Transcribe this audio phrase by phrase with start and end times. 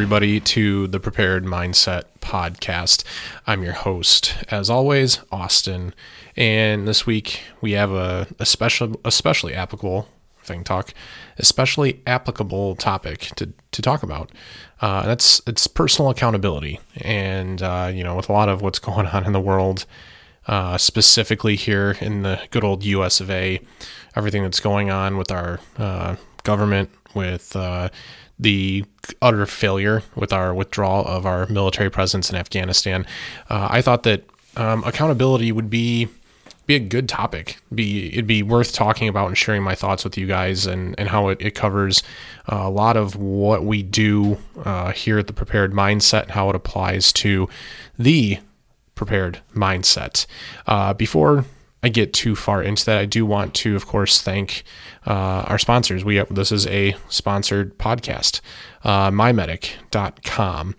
[0.00, 3.04] everybody, to the Prepared Mindset podcast.
[3.46, 5.92] I'm your host, as always, Austin.
[6.38, 10.08] And this week we have a, a special, especially applicable
[10.42, 10.94] thing talk,
[11.36, 14.32] especially applicable topic to, to talk about.
[14.80, 19.06] Uh, that's it's personal accountability, and uh, you know, with a lot of what's going
[19.06, 19.84] on in the world,
[20.46, 23.20] uh, specifically here in the good old U.S.
[23.20, 23.60] of A,
[24.16, 27.90] everything that's going on with our uh, government, with uh,
[28.40, 28.84] the
[29.20, 33.06] utter failure with our withdrawal of our military presence in Afghanistan,
[33.48, 34.24] uh, I thought that
[34.56, 36.08] um, accountability would be
[36.66, 37.58] be a good topic.
[37.74, 41.08] Be it'd be worth talking about and sharing my thoughts with you guys and and
[41.08, 42.02] how it, it covers
[42.50, 46.48] uh, a lot of what we do uh, here at the Prepared Mindset and how
[46.48, 47.48] it applies to
[47.98, 48.38] the
[48.94, 50.26] prepared mindset.
[50.66, 51.46] Uh, before
[51.82, 54.64] I get too far into that, I do want to, of course, thank
[55.06, 56.04] uh, our sponsors.
[56.04, 58.40] We this is a sponsored podcast,
[58.84, 60.74] uh, mymedic.com.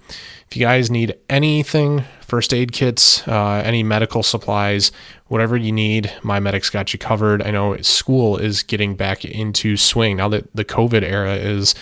[0.48, 4.92] If you guys need anything, first aid kits, uh, any medical supplies,
[5.28, 7.42] whatever you need, MyMedic's got you covered.
[7.42, 11.74] I know school is getting back into swing now that the COVID era is.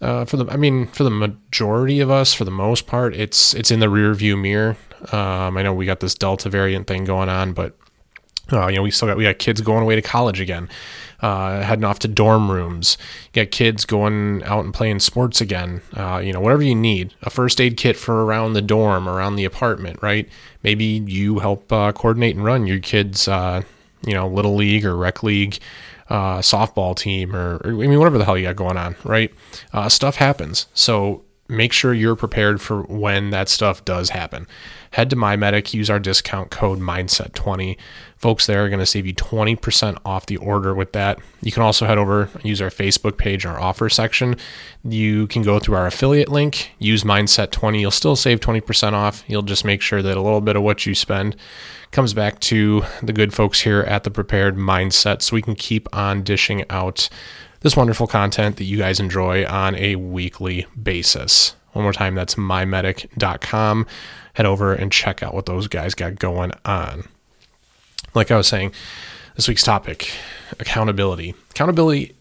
[0.00, 3.54] Uh, for the, I mean, for the majority of us, for the most part, it's
[3.54, 4.76] it's in the rear view mirror.
[5.10, 7.76] Um, I know we got this Delta variant thing going on, but
[8.52, 10.68] uh, you know, we still got we got kids going away to college again,
[11.20, 12.96] uh, heading off to dorm rooms.
[13.32, 15.82] You got kids going out and playing sports again.
[15.94, 19.36] Uh, you know, whatever you need, a first aid kit for around the dorm, around
[19.36, 20.28] the apartment, right?
[20.62, 23.62] Maybe you help uh, coordinate and run your kids, uh,
[24.06, 25.58] you know, little league or rec league.
[26.08, 29.34] Uh, softball team, or, or, I mean, whatever the hell you got going on, right?
[29.88, 30.68] stuff happens.
[30.72, 34.46] So make sure you're prepared for when that stuff does happen
[34.96, 37.76] head to MyMedic, use our discount code Mindset20.
[38.16, 41.18] Folks there are going to save you 20% off the order with that.
[41.42, 44.36] You can also head over, use our Facebook page, our offer section.
[44.82, 47.80] You can go through our affiliate link, use Mindset20.
[47.80, 49.22] You'll still save 20% off.
[49.26, 51.36] You'll just make sure that a little bit of what you spend
[51.90, 55.86] comes back to the good folks here at the Prepared Mindset so we can keep
[55.94, 57.08] on dishing out
[57.60, 61.54] this wonderful content that you guys enjoy on a weekly basis.
[61.72, 63.86] One more time, that's mymedic.com
[64.36, 67.08] head over and check out what those guys got going on.
[68.16, 68.72] Like I was saying,
[69.34, 70.10] this week's topic
[70.58, 71.34] accountability.
[71.50, 72.14] Accountability,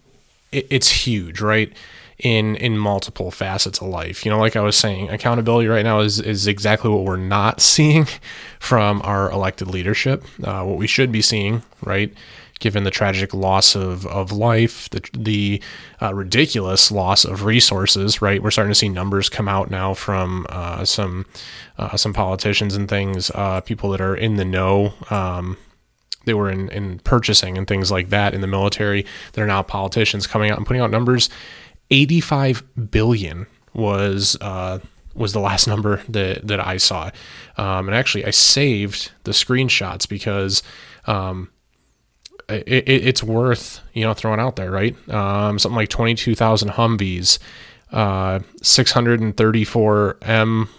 [0.51, 1.71] it, it's huge, right?
[2.19, 4.23] in in multiple facets of life.
[4.23, 7.61] You know, like I was saying, accountability right now is is exactly what we're not
[7.73, 8.07] seeing
[8.59, 10.23] from our elected leadership.
[10.43, 12.13] Uh, what we should be seeing, right,
[12.59, 15.61] given the tragic loss of, of life, the, the
[16.01, 18.41] uh, ridiculous loss of resources, right?
[18.41, 21.25] We're starting to see numbers come out now from uh, some
[21.77, 24.93] uh, some politicians and things, uh, people that are in the know.
[25.09, 25.57] Um,
[26.25, 29.61] they were in, in purchasing and things like that in the military that are now
[29.61, 31.29] politicians coming out and putting out numbers.
[31.91, 34.79] 85 billion was uh,
[35.13, 37.09] was the last number that, that I saw.
[37.57, 40.61] Um, and actually, I saved the screenshots because
[41.07, 41.49] um,
[42.49, 44.95] it, it, it's worth you know throwing out there, right?
[45.09, 47.39] Um, something like twenty two thousand Humvees,
[47.91, 50.69] uh, six hundred and thirty four M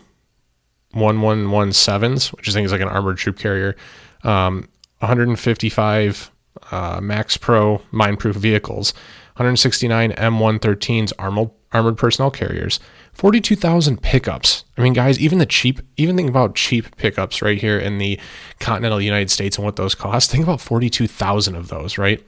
[0.93, 3.77] one one one sevens, which I think is like an armored troop carrier,
[4.23, 4.69] um,
[4.99, 6.31] one hundred and fifty five
[6.71, 8.93] uh, MaxxPro mineproof vehicles,
[9.37, 12.81] one hundred sixty nine M one thirteens armored armored personnel carriers,
[13.13, 14.65] 42,000 pickups.
[14.77, 18.21] I mean, guys, even the cheap, even think about cheap pickups right here in the
[18.61, 20.31] continental United States and what those cost.
[20.37, 22.27] Think about 42,000 of those, right?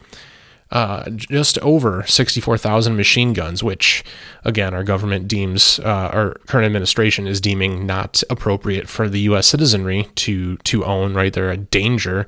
[0.71, 4.05] Uh, just over 64,000 machine guns, which
[4.45, 9.47] again, our government deems, uh, our current administration is deeming not appropriate for the U.S.
[9.47, 11.15] citizenry to to own.
[11.15, 12.27] Right, they're a danger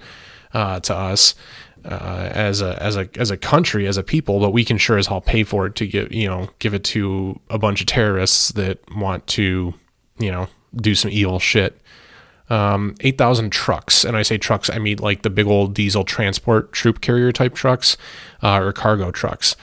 [0.53, 1.35] uh, to us
[1.85, 4.99] uh, as a as a as a country as a people, but we can sure
[4.99, 7.87] as hell pay for it to give you know give it to a bunch of
[7.87, 9.75] terrorists that want to
[10.19, 11.81] you know do some evil shit.
[12.49, 16.05] Um, eight thousand trucks, and I say trucks, I mean like the big old diesel
[16.05, 17.97] transport troop carrier type trucks
[18.43, 19.57] uh, or cargo trucks.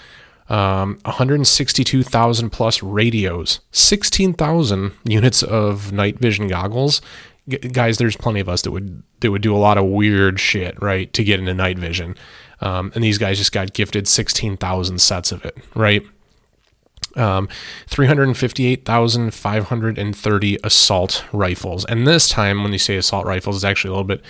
[0.49, 7.01] Um, 162,000 plus radios, 16,000 units of night vision goggles,
[7.47, 10.79] guys, there's plenty of us that would that would do a lot of weird shit,
[10.81, 12.15] right, to get into night vision.
[12.61, 16.03] Um, and these guys just got gifted 16,000 sets of it, right?
[17.15, 17.47] Um,
[17.87, 21.85] 358,530 assault rifles.
[21.85, 24.23] And this time, when you say assault rifles, it's actually a little bit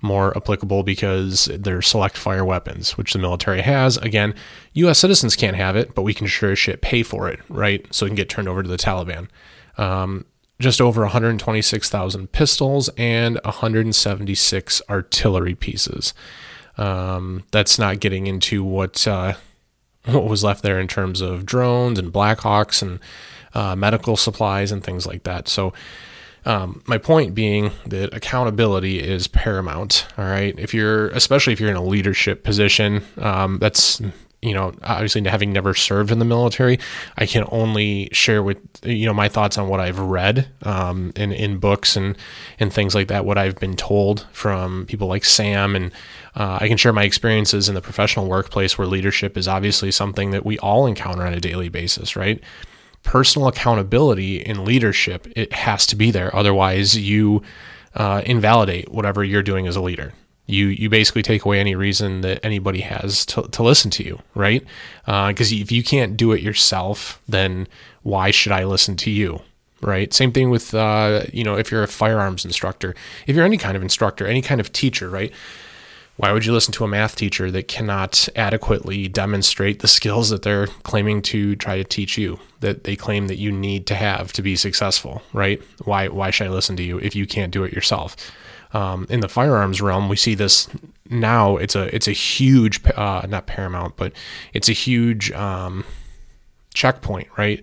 [0.00, 3.96] more applicable because they're select fire weapons, which the military has.
[3.98, 4.34] Again,
[4.74, 4.98] U.S.
[4.98, 7.86] citizens can't have it, but we can sure as shit pay for it, right?
[7.94, 9.28] So it can get turned over to the Taliban.
[9.78, 10.26] Um,
[10.62, 16.14] just over 126,000 pistols and 176 artillery pieces.
[16.78, 19.34] Um, that's not getting into what uh,
[20.06, 22.98] what was left there in terms of drones and Blackhawks and
[23.54, 25.46] uh, medical supplies, and things like that.
[25.46, 25.74] So,
[26.46, 30.06] um, my point being that accountability is paramount.
[30.16, 30.58] All right.
[30.58, 34.00] If you're, especially if you're in a leadership position, um, that's
[34.42, 36.80] you know, obviously having never served in the military,
[37.16, 41.32] I can only share with you know my thoughts on what I've read um, in
[41.32, 42.18] in books and
[42.58, 43.24] and things like that.
[43.24, 45.92] What I've been told from people like Sam, and
[46.34, 50.32] uh, I can share my experiences in the professional workplace where leadership is obviously something
[50.32, 52.42] that we all encounter on a daily basis, right?
[53.04, 57.42] Personal accountability in leadership it has to be there, otherwise you
[57.94, 60.12] uh, invalidate whatever you're doing as a leader
[60.46, 64.20] you you basically take away any reason that anybody has to, to listen to you
[64.34, 64.64] right?
[65.06, 67.68] Because uh, if you can't do it yourself then
[68.02, 69.40] why should i listen to you
[69.80, 70.14] right?
[70.14, 72.94] Same thing with uh, you know if you're a firearms instructor
[73.26, 75.32] if you're any kind of instructor any kind of teacher right?
[76.16, 80.42] Why would you listen to a math teacher that cannot adequately demonstrate the skills that
[80.42, 84.30] they're claiming to try to teach you that they claim that you need to have
[84.34, 85.62] to be successful right?
[85.84, 88.16] Why why should i listen to you if you can't do it yourself
[88.72, 90.68] um, in the firearms realm, we see this
[91.08, 91.56] now.
[91.56, 94.12] It's a it's a huge uh, not paramount, but
[94.52, 95.84] it's a huge um,
[96.74, 97.62] checkpoint, right?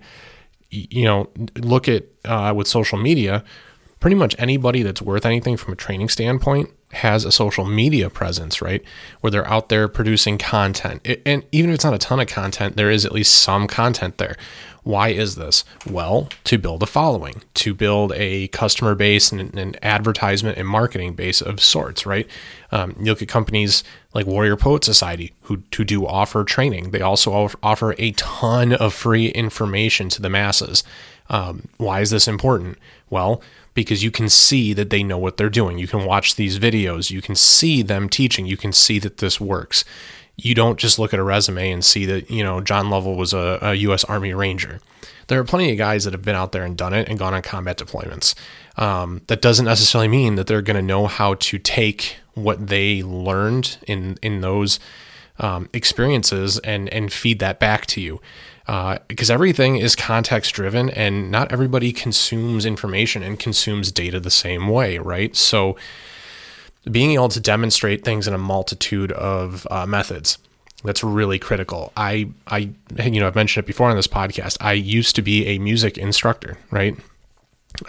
[0.70, 3.44] You know, look at uh, with social media.
[3.98, 8.62] Pretty much anybody that's worth anything from a training standpoint has a social media presence,
[8.62, 8.82] right?
[9.20, 11.02] Where they're out there producing content.
[11.04, 13.66] It, and even if it's not a ton of content, there is at least some
[13.66, 14.36] content there.
[14.82, 15.64] Why is this?
[15.88, 21.14] Well, to build a following, to build a customer base and an advertisement and marketing
[21.14, 22.26] base of sorts, right?
[22.72, 23.84] Um, you look at companies
[24.14, 26.90] like Warrior Poet Society who, who do offer training.
[26.90, 30.82] They also offer a ton of free information to the masses.
[31.28, 32.78] Um, why is this important?
[33.08, 33.42] Well,
[33.74, 35.78] because you can see that they know what they're doing.
[35.78, 39.40] You can watch these videos, you can see them teaching, you can see that this
[39.40, 39.84] works
[40.44, 43.32] you don't just look at a resume and see that, you know, John Lovell was
[43.32, 44.04] a, a U.S.
[44.04, 44.80] Army Ranger.
[45.28, 47.34] There are plenty of guys that have been out there and done it and gone
[47.34, 48.34] on combat deployments.
[48.76, 53.02] Um, that doesn't necessarily mean that they're going to know how to take what they
[53.02, 54.80] learned in in those
[55.38, 58.20] um, experiences and and feed that back to you.
[58.66, 64.30] Uh, because everything is context driven and not everybody consumes information and consumes data the
[64.30, 65.34] same way, right?
[65.34, 65.76] So
[66.90, 70.38] being able to demonstrate things in a multitude of uh, methods
[70.84, 72.70] that's really critical i i
[73.04, 75.98] you know i've mentioned it before on this podcast i used to be a music
[75.98, 76.96] instructor right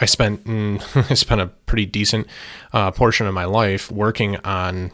[0.02, 2.28] i spent mm, i spent a pretty decent
[2.74, 4.92] uh, portion of my life working on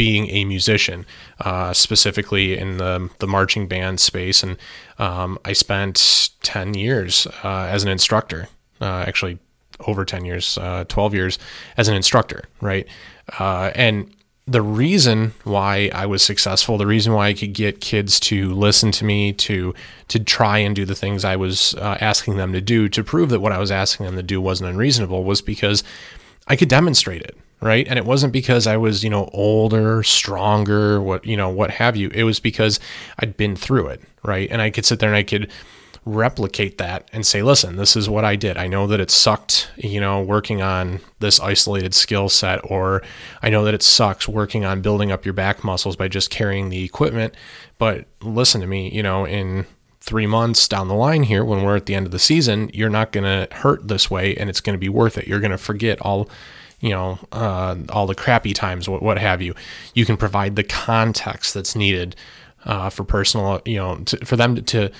[0.00, 1.04] being a musician,
[1.40, 4.42] uh, specifically in the, the marching band space.
[4.42, 4.56] And
[4.98, 8.48] um, I spent 10 years uh, as an instructor,
[8.80, 9.38] uh, actually
[9.80, 11.38] over 10 years, uh, 12 years
[11.76, 12.88] as an instructor, right?
[13.38, 14.12] Uh, and
[14.46, 18.90] the reason why I was successful, the reason why I could get kids to listen
[18.92, 19.74] to me, to
[20.08, 23.28] to try and do the things I was uh, asking them to do, to prove
[23.30, 25.84] that what I was asking them to do wasn't unreasonable, was because
[26.48, 27.86] I could demonstrate it, right?
[27.86, 31.96] And it wasn't because I was, you know, older, stronger, what you know, what have
[31.96, 32.10] you.
[32.10, 32.80] It was because
[33.20, 34.50] I'd been through it, right?
[34.50, 35.48] And I could sit there and I could
[36.14, 38.56] replicate that and say, listen, this is what I did.
[38.56, 43.02] I know that it sucked, you know, working on this isolated skill set, or
[43.42, 46.68] I know that it sucks working on building up your back muscles by just carrying
[46.68, 47.34] the equipment.
[47.78, 49.66] But listen to me, you know, in
[50.00, 52.90] three months down the line here, when we're at the end of the season, you're
[52.90, 55.26] not going to hurt this way and it's going to be worth it.
[55.26, 56.28] You're going to forget all
[56.80, 59.54] you know, uh, all the crappy times, what, what have you.
[59.92, 62.16] You can provide the context that's needed
[62.64, 64.92] uh, for personal, you know, to, for them to, to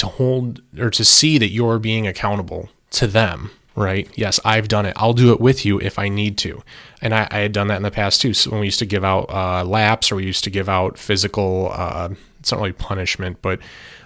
[0.00, 4.08] to hold or to see that you're being accountable to them, right?
[4.16, 4.94] Yes, I've done it.
[4.96, 6.62] I'll do it with you if I need to.
[7.00, 8.34] And I, I had done that in the past too.
[8.34, 10.98] So when we used to give out uh, laps or we used to give out
[10.98, 12.08] physical, uh,
[12.40, 13.60] it's not really punishment, but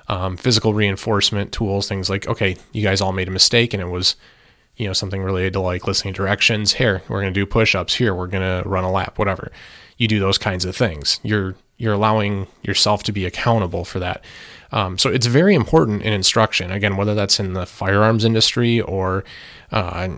[0.08, 3.86] um, physical reinforcement tools, things like, okay, you guys all made a mistake and it
[3.86, 4.16] was,
[4.76, 6.74] you know, something related to like listening directions.
[6.74, 7.94] Here, we're going to do push ups.
[7.94, 9.52] Here, we're going to run a lap, whatever.
[9.96, 11.20] You do those kinds of things.
[11.22, 14.24] You're, you're allowing yourself to be accountable for that.
[14.73, 16.71] Um, so it's very important in instruction.
[16.71, 19.25] Again, whether that's in the firearms industry or
[19.73, 20.09] uh,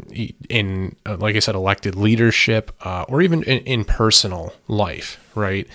[0.48, 5.66] in, uh, like I said, elected leadership uh, or even in, in personal life, right?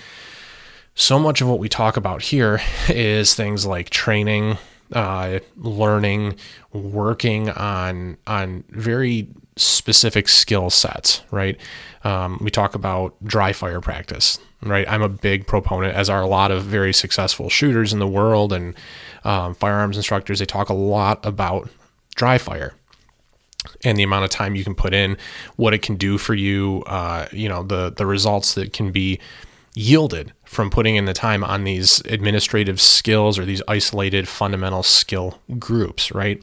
[0.94, 4.58] So much of what we talk about here is things like training,
[4.92, 6.36] uh, learning,
[6.72, 11.58] working on on very specific skill sets, right?
[12.04, 14.88] Um, we talk about dry fire practice, right?
[14.88, 18.52] I'm a big proponent, as are a lot of very successful shooters in the world
[18.52, 18.74] and
[19.24, 20.38] um, firearms instructors.
[20.38, 21.70] They talk a lot about
[22.14, 22.74] dry fire
[23.84, 25.16] and the amount of time you can put in,
[25.56, 29.18] what it can do for you, uh, you know, the the results that can be
[29.74, 35.38] yielded from putting in the time on these administrative skills or these isolated fundamental skill
[35.58, 36.42] groups, right?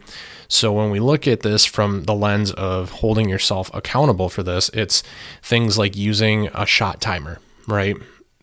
[0.51, 4.69] So when we look at this from the lens of holding yourself accountable for this,
[4.69, 5.03] it's
[5.43, 7.95] things like using a shot timer, right?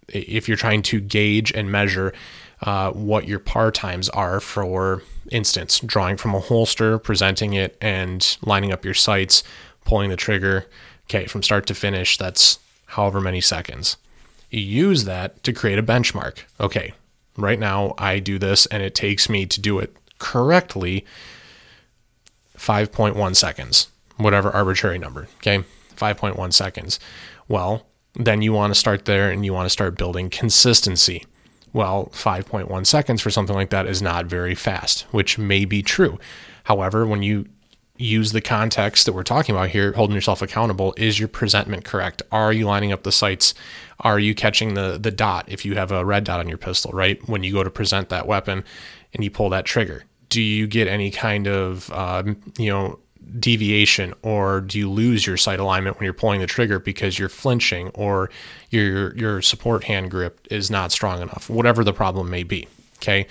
[0.08, 2.14] If you're trying to gauge and measure
[2.62, 8.38] uh, what your par times are, for instance, drawing from a holster, presenting it, and
[8.40, 9.42] lining up your sights,
[9.84, 10.66] pulling the trigger.
[11.10, 13.96] Okay, from start to finish, that's however many seconds.
[14.48, 16.44] You use that to create a benchmark.
[16.60, 16.94] Okay,
[17.36, 21.04] right now I do this and it takes me to do it correctly
[22.56, 25.28] 5.1 seconds, whatever arbitrary number.
[25.36, 25.64] Okay,
[25.96, 26.98] 5.1 seconds.
[27.48, 31.24] Well, then you want to start there and you want to start building consistency.
[31.72, 36.18] Well, 5.1 seconds for something like that is not very fast, which may be true.
[36.64, 37.46] However, when you
[37.98, 42.22] use the context that we're talking about here, holding yourself accountable, is your presentment correct?
[42.32, 43.54] Are you lining up the sights?
[44.00, 46.92] Are you catching the the dot if you have a red dot on your pistol,
[46.92, 47.20] right?
[47.28, 48.64] When you go to present that weapon
[49.12, 52.98] and you pull that trigger, do you get any kind of um, you know
[53.40, 57.28] deviation or do you lose your sight alignment when you're pulling the trigger because you're
[57.28, 58.30] flinching or
[58.70, 62.68] your your support hand grip is not strong enough whatever the problem may be
[62.98, 63.26] okay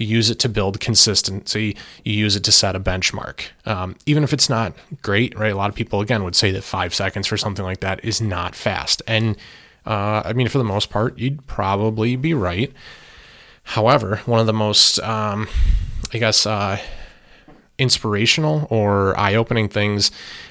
[0.00, 1.76] you use it to build consistency.
[2.04, 3.48] You use it to set a benchmark.
[3.66, 5.52] Um, even if it's not great, right?
[5.52, 8.18] A lot of people, again, would say that five seconds for something like that is
[8.18, 9.02] not fast.
[9.06, 9.36] And
[9.84, 12.72] uh, I mean, for the most part, you'd probably be right.
[13.62, 15.48] However, one of the most, um,
[16.12, 16.78] I guess, uh,
[17.78, 20.10] inspirational or eye opening things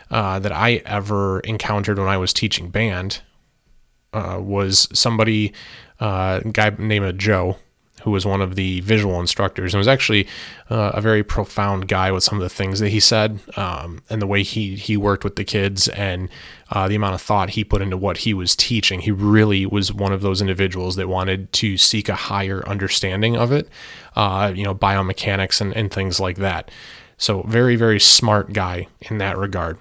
[0.10, 3.22] uh, that I ever encountered when I was teaching band
[4.14, 5.54] uh, was somebody,
[6.00, 7.58] uh, guy named Joe,
[8.04, 10.28] who was one of the visual instructors and was actually
[10.70, 14.22] uh, a very profound guy with some of the things that he said um, and
[14.22, 16.30] the way he he worked with the kids and
[16.72, 19.02] uh, the amount of thought he put into what he was teaching.
[19.02, 23.52] He really was one of those individuals that wanted to seek a higher understanding of
[23.52, 23.68] it,
[24.16, 26.72] uh, you know, biomechanics and, and things like that.
[27.18, 29.78] So very very smart guy in that regard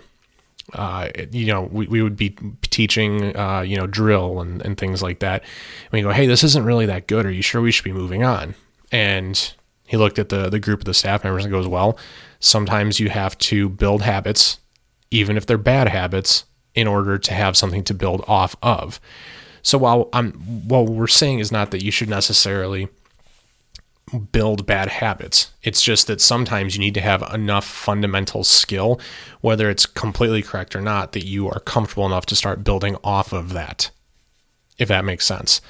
[0.73, 5.03] uh, you know, we, we would be teaching, uh, you know, drill and, and things
[5.03, 5.43] like that.
[5.43, 7.27] And we go, hey, this isn't really that good.
[7.27, 8.55] Are you sure we should be moving on?
[8.93, 9.53] And
[9.87, 11.99] he looked at the, the group of the staff members and goes, well,
[12.41, 14.59] sometimes you have to build habits,
[15.11, 16.45] even if they're bad habits,
[16.75, 19.01] in order to have something to build off of.
[19.63, 20.33] So while I'm,
[20.69, 22.89] what we're saying is not that you should necessarily
[24.33, 25.53] build bad habits.
[25.63, 29.01] It's just that sometimes you need to have enough fundamental skill,
[29.41, 33.33] whether it's completely correct or not, that you are comfortable enough to start building off
[33.33, 33.91] of that,
[34.79, 35.61] if that makes sense.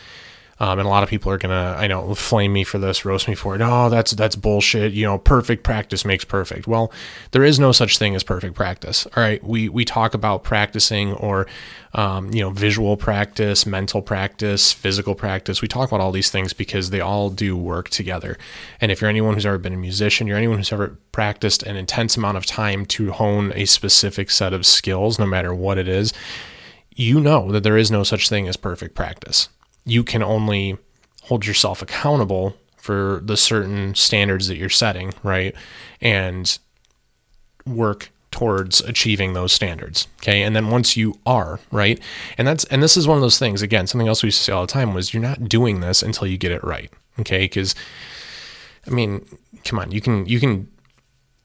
[0.60, 3.28] Um, and a lot of people are gonna, I know, flame me for this, roast
[3.28, 3.60] me for it.
[3.62, 4.92] Oh, that's that's bullshit.
[4.92, 6.66] You know, perfect practice makes perfect.
[6.66, 6.92] Well,
[7.30, 9.06] there is no such thing as perfect practice.
[9.16, 11.46] All right, we we talk about practicing or,
[11.94, 15.62] um, you know, visual practice, mental practice, physical practice.
[15.62, 18.36] We talk about all these things because they all do work together.
[18.80, 21.76] And if you're anyone who's ever been a musician, you're anyone who's ever practiced an
[21.76, 25.86] intense amount of time to hone a specific set of skills, no matter what it
[25.86, 26.12] is,
[26.96, 29.48] you know that there is no such thing as perfect practice
[29.88, 30.78] you can only
[31.24, 35.54] hold yourself accountable for the certain standards that you're setting, right?
[36.00, 36.58] And
[37.66, 40.06] work towards achieving those standards.
[40.20, 40.42] Okay.
[40.42, 42.00] And then once you are, right?
[42.36, 44.44] And that's, and this is one of those things, again, something else we used to
[44.44, 46.90] say all the time was you're not doing this until you get it right.
[47.18, 47.48] Okay.
[47.48, 47.74] Cause
[48.86, 49.26] I mean,
[49.64, 50.70] come on, you can, you can,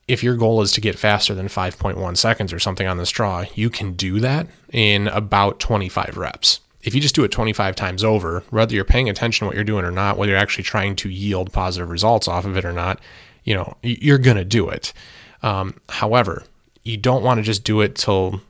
[0.07, 3.45] if your goal is to get faster than 5.1 seconds or something on this draw,
[3.55, 8.03] you can do that in about 25 reps if you just do it 25 times
[8.03, 10.95] over, whether you're paying attention to what you're doing or not, whether you're actually trying
[10.97, 12.99] to yield positive results off of it or not,
[13.43, 14.93] you know, you're going to do it.
[15.41, 16.43] Um, however,
[16.83, 18.41] you don't want to just do it till,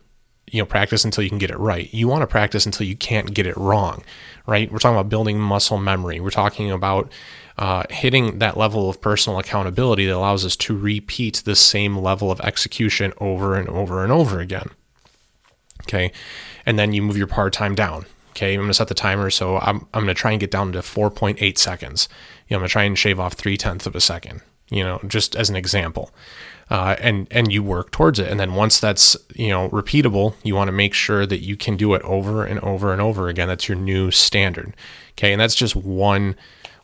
[0.52, 1.94] you know, practice until you can get it right.
[1.94, 4.04] You want to practice until you can't get it wrong,
[4.48, 4.72] right?
[4.72, 6.20] We're talking about building muscle memory.
[6.20, 7.12] We're talking about
[7.58, 12.32] uh, hitting that level of personal accountability that allows us to repeat the same level
[12.32, 14.70] of execution over and over and over again.
[15.82, 16.12] Okay.
[16.66, 18.06] And then you move your par time down.
[18.34, 20.80] Okay, I'm gonna set the timer, so I'm, I'm gonna try and get down to
[20.80, 22.10] 4.8 seconds.
[22.48, 24.42] You know, I'm gonna try and shave off three tenths of a second.
[24.70, 26.10] You know, just as an example,
[26.72, 28.28] uh, and and you work towards it.
[28.28, 31.78] And then once that's you know repeatable, you want to make sure that you can
[31.78, 33.48] do it over and over and over again.
[33.48, 34.76] That's your new standard.
[35.12, 36.36] Okay, and that's just one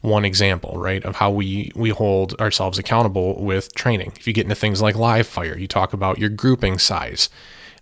[0.01, 4.13] one example, right, of how we we hold ourselves accountable with training.
[4.19, 7.29] If you get into things like live fire, you talk about your grouping size.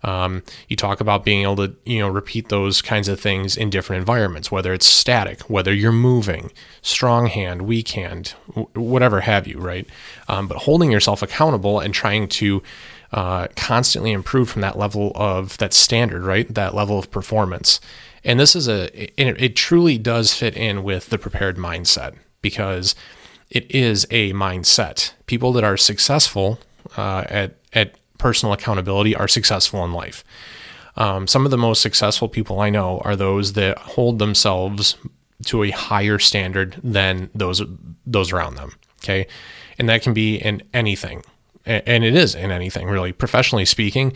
[0.08, 3.70] Um, you talk about being able to, you know, repeat those kinds of things in
[3.70, 8.30] different environments, whether it's static, whether you're moving, strong hand, weak hand,
[8.74, 9.86] whatever have you, right?
[10.30, 12.64] Um, but holding yourself accountable and trying to
[13.12, 16.54] uh, constantly improve from that level of that standard, right?
[16.54, 17.82] That level of performance.
[18.24, 18.86] And this is a,
[19.22, 22.96] it, it truly does fit in with the prepared mindset because
[23.50, 25.14] it is a mindset.
[25.26, 26.60] People that are successful
[26.96, 30.24] uh, at, at personal accountability are successful in life.
[30.96, 34.98] Um, some of the most successful people I know are those that hold themselves
[35.46, 37.62] to a higher standard than those
[38.06, 38.74] those around them.
[39.04, 39.28] Okay,
[39.78, 41.24] and that can be in anything,
[41.66, 43.12] and it is in anything really.
[43.12, 44.14] Professionally speaking,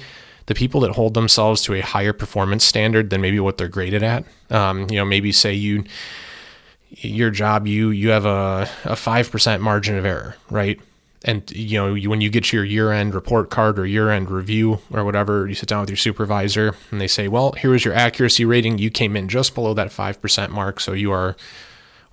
[0.47, 4.01] the people that hold themselves to a higher performance standard than maybe what they're graded
[4.01, 4.25] at.
[4.49, 5.83] Um, you know, maybe say you
[6.89, 10.79] your job you you have a a five percent margin of error, right?
[11.23, 15.03] And you know you, when you get your year-end report card or year-end review or
[15.03, 18.45] whatever you sit down with your supervisor and they say well here is your accuracy
[18.45, 18.77] rating.
[18.77, 21.35] You came in just below that 5% mark so you are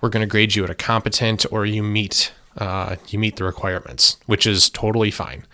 [0.01, 3.43] we're going to grade you at a competent or you meet uh, you meet the
[3.43, 5.45] requirements which is totally fine.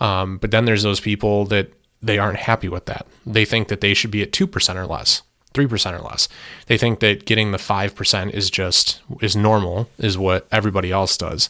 [0.00, 3.06] Um, but then there's those people that they aren't happy with that.
[3.26, 5.22] They think that they should be at 2% or less
[5.54, 6.28] 3% or less.
[6.66, 11.48] They think that getting the 5% is just is normal is what everybody else does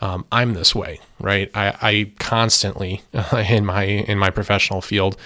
[0.00, 1.50] um, I'm this way, right?
[1.54, 3.02] I, I constantly
[3.32, 5.16] in my in my professional field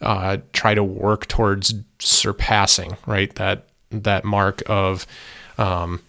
[0.00, 5.06] uh, try to work towards surpassing right that that mark of
[5.58, 6.00] um,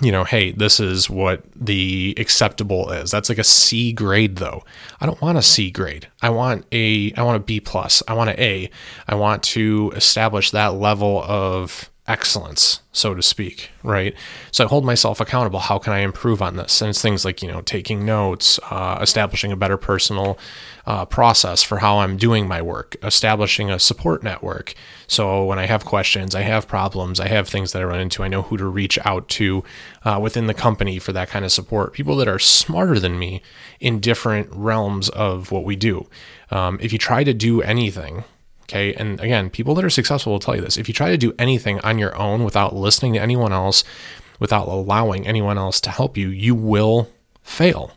[0.00, 3.10] you know, hey, this is what the acceptable is.
[3.10, 4.64] That's like a C grade though.
[5.00, 6.08] I don't want a C grade.
[6.22, 8.02] I want a I want a B plus.
[8.06, 8.70] I want an A.
[9.08, 14.14] I want to establish that level of excellence, so to speak, right?
[14.50, 15.60] So I hold myself accountable.
[15.60, 16.80] How can I improve on this?
[16.80, 20.38] And it's things like, you know, taking notes, uh, establishing a better personal
[20.86, 24.72] uh, process for how I'm doing my work, establishing a support network.
[25.06, 28.24] So when I have questions, I have problems, I have things that I run into,
[28.24, 29.62] I know who to reach out to
[30.04, 31.92] uh, within the company for that kind of support.
[31.92, 33.42] People that are smarter than me
[33.80, 36.08] in different realms of what we do.
[36.50, 38.24] Um, if you try to do anything,
[38.68, 38.92] Okay.
[38.94, 40.76] And again, people that are successful will tell you this.
[40.76, 43.82] If you try to do anything on your own without listening to anyone else,
[44.38, 47.08] without allowing anyone else to help you, you will
[47.42, 47.92] fail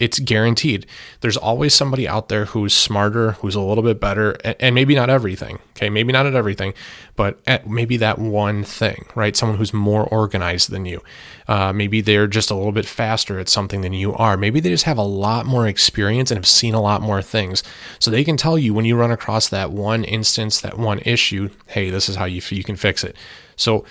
[0.00, 0.86] it's guaranteed.
[1.20, 5.08] There's always somebody out there who's smarter, who's a little bit better, and, maybe not
[5.08, 5.60] everything.
[5.76, 6.74] Okay, maybe not at everything,
[7.14, 9.36] but at maybe that one thing, right?
[9.36, 11.00] Someone who's more organized than you.
[11.46, 14.36] Uh, maybe they're just a little bit faster at something than you are.
[14.36, 17.62] Maybe they just have a lot more experience and have seen a lot more things,
[18.00, 21.50] so they can tell you when you run across that one instance, that one issue.
[21.68, 23.14] Hey, this is how you you can fix it.
[23.56, 23.84] So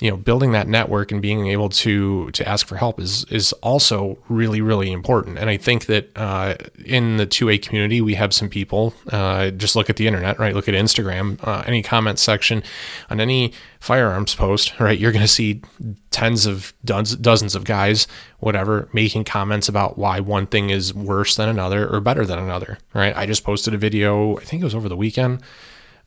[0.00, 3.52] you know building that network and being able to to ask for help is is
[3.54, 5.38] also really really important.
[5.38, 9.74] And i think that uh, in the 2a community we have some people uh, just
[9.74, 10.54] look at the internet right?
[10.54, 12.62] Look at instagram uh, any comment section
[13.10, 14.98] on any firearms post right?
[14.98, 15.62] You're going to see
[16.10, 18.06] tens of dozens, dozens of guys
[18.38, 22.78] whatever making comments about why one thing is worse than another or better than another
[22.94, 23.16] right?
[23.16, 25.42] I just posted a video i think it was over the weekend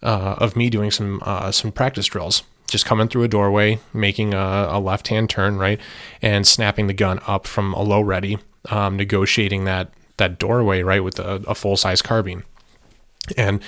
[0.02, 4.34] uh, of me doing some uh, some practice drills just coming through a doorway, making
[4.34, 5.80] a, a left hand turn, right,
[6.22, 8.38] and snapping the gun up from a low ready,
[8.70, 12.44] um, negotiating that that doorway, right, with a, a full size carbine.
[13.38, 13.62] And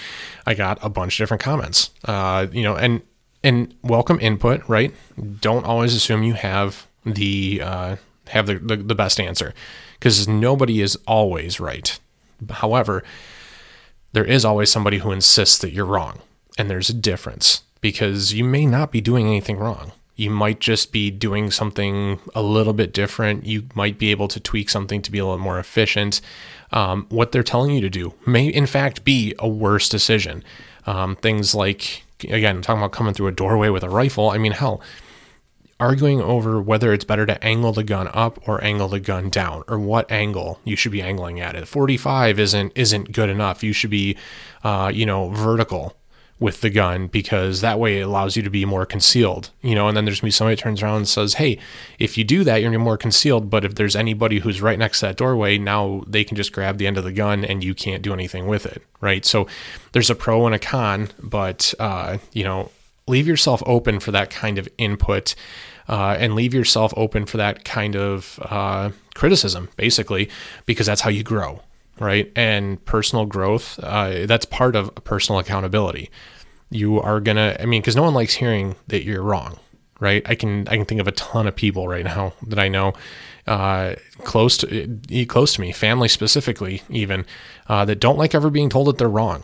[0.46, 3.02] I got a bunch of different comments, uh, you know, and
[3.44, 4.94] and welcome input, right?
[5.42, 7.96] Don't always assume you have the uh,
[8.30, 9.54] have the, the, the best answer
[10.00, 12.00] because nobody is always right.
[12.50, 13.04] However,
[14.14, 16.20] there is always somebody who insists that you're wrong,
[16.58, 19.92] and there's a difference because you may not be doing anything wrong.
[20.16, 23.46] You might just be doing something a little bit different.
[23.46, 26.22] You might be able to tweak something to be a little more efficient.
[26.72, 30.46] Um, what they're telling you to do may, in fact, be a worse decision.
[30.88, 34.30] Um, things like, again, talking about coming through a doorway with a rifle.
[34.30, 34.82] I mean, hell,
[35.78, 39.62] arguing over whether it's better to angle the gun up or angle the gun down
[39.68, 43.74] or what angle you should be angling at it 45 isn't isn't good enough you
[43.74, 44.16] should be
[44.64, 45.98] uh, you know vertical
[46.44, 49.88] with the gun because that way it allows you to be more concealed, you know.
[49.88, 51.58] And then there's me somebody turns around and says, "Hey,
[52.00, 53.50] if you do that, you're more concealed.
[53.50, 56.80] But if there's anybody who's right next to that doorway, now they can just grab
[56.80, 59.24] the end of the gun and you can't do anything with it, right?
[59.24, 59.48] So
[59.94, 62.72] there's a pro and a con, but uh, you know,
[63.08, 65.36] leave yourself open for that kind of input."
[65.90, 70.30] Uh, and leave yourself open for that kind of uh, criticism, basically,
[70.66, 71.62] because that's how you grow,
[72.00, 72.32] right?
[72.38, 76.10] And personal growth, uh, that's part of personal accountability
[76.74, 79.60] you are gonna i mean because no one likes hearing that you're wrong
[80.00, 80.28] right?
[80.28, 82.94] I can i can think of a ton of people right now that i know
[83.46, 87.26] uh, close to close to me family specifically even
[87.68, 89.44] uh, that don't like ever being told that they're wrong.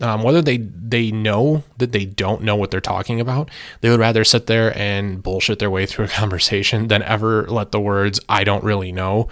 [0.00, 4.00] Um, whether they they know that they don't know what they're talking about they would
[4.00, 8.18] rather sit there and bullshit their way through a conversation than ever let the words
[8.28, 9.28] i don't really know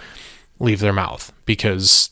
[0.60, 1.32] leave their mouth.
[1.46, 2.10] Because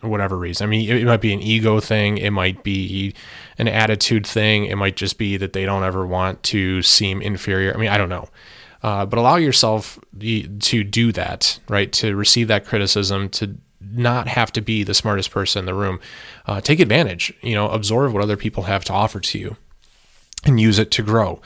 [0.00, 0.66] whatever reason.
[0.66, 3.14] I mean, it, it might be an ego thing, it might be
[3.58, 7.74] an attitude thing, it might just be that they don't ever want to seem inferior.
[7.74, 8.28] I mean, I don't know.
[8.82, 11.90] Uh, but allow yourself to do that, right?
[11.92, 15.98] To receive that criticism, to not have to be the smartest person in the room.
[16.46, 19.56] Uh, take advantage, you know, absorb what other people have to offer to you
[20.44, 21.40] and use it to grow.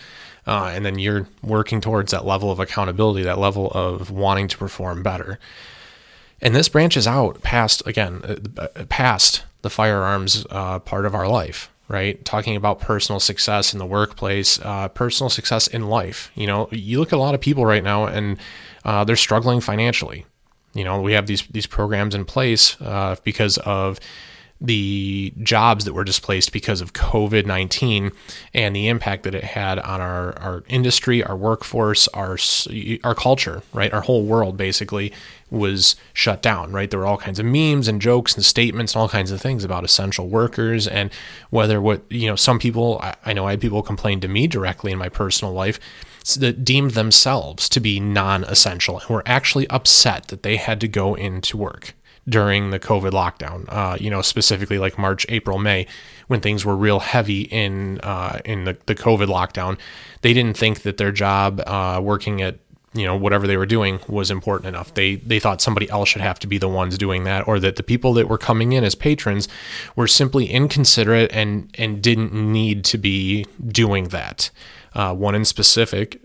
[0.47, 4.59] Uh, and then you're working towards that level of accountability, that level of wanting to
[4.59, 5.39] perform better.
[6.43, 11.29] And this branches out past, again, uh, uh, past the firearms uh, part of our
[11.29, 12.25] life, right?
[12.25, 16.31] Talking about personal success in the workplace, uh, personal success in life.
[16.35, 18.39] You know, you look at a lot of people right now and
[18.85, 20.25] uh, they're struggling financially.
[20.73, 23.99] You know, we have these these programs in place uh, because of
[24.61, 28.13] the jobs that were displaced because of COVID 19
[28.53, 32.37] and the impact that it had on our, our industry, our workforce, our,
[33.03, 33.93] our culture, right?
[33.93, 35.13] Our whole world basically
[35.51, 36.91] was shut down, right?
[36.91, 39.65] There were all kinds of memes and jokes and statements and all kinds of things
[39.65, 41.11] about essential workers and
[41.51, 44.47] whether what, you know, some people, I, I know I had people complain to me
[44.47, 45.81] directly in my personal life
[46.39, 50.89] that deemed themselves to be non essential and were actually upset that they had to
[50.89, 51.95] go into work
[52.29, 53.65] during the COVID lockdown.
[53.69, 55.87] Uh, you know, specifically like March, April, May,
[56.29, 59.79] when things were real heavy in uh, in the, the COVID lockdown.
[60.23, 62.59] They didn't think that their job uh, working at
[62.93, 64.95] you know whatever they were doing was important enough.
[64.95, 67.77] They they thought somebody else should have to be the ones doing that, or that
[67.77, 69.49] the people that were coming in as patrons
[69.95, 74.51] were simply inconsiderate and and didn't need to be doing that.
[74.95, 76.25] Uh, one in specific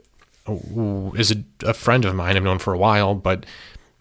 [1.15, 3.45] is a, a friend of mine I've known for a while, but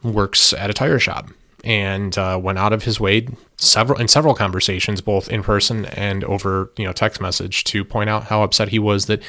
[0.03, 1.31] works at a tire shop
[1.65, 6.25] and uh, went out of his way several in several conversations, both in person and
[6.25, 9.23] over you know text message, to point out how upset he was that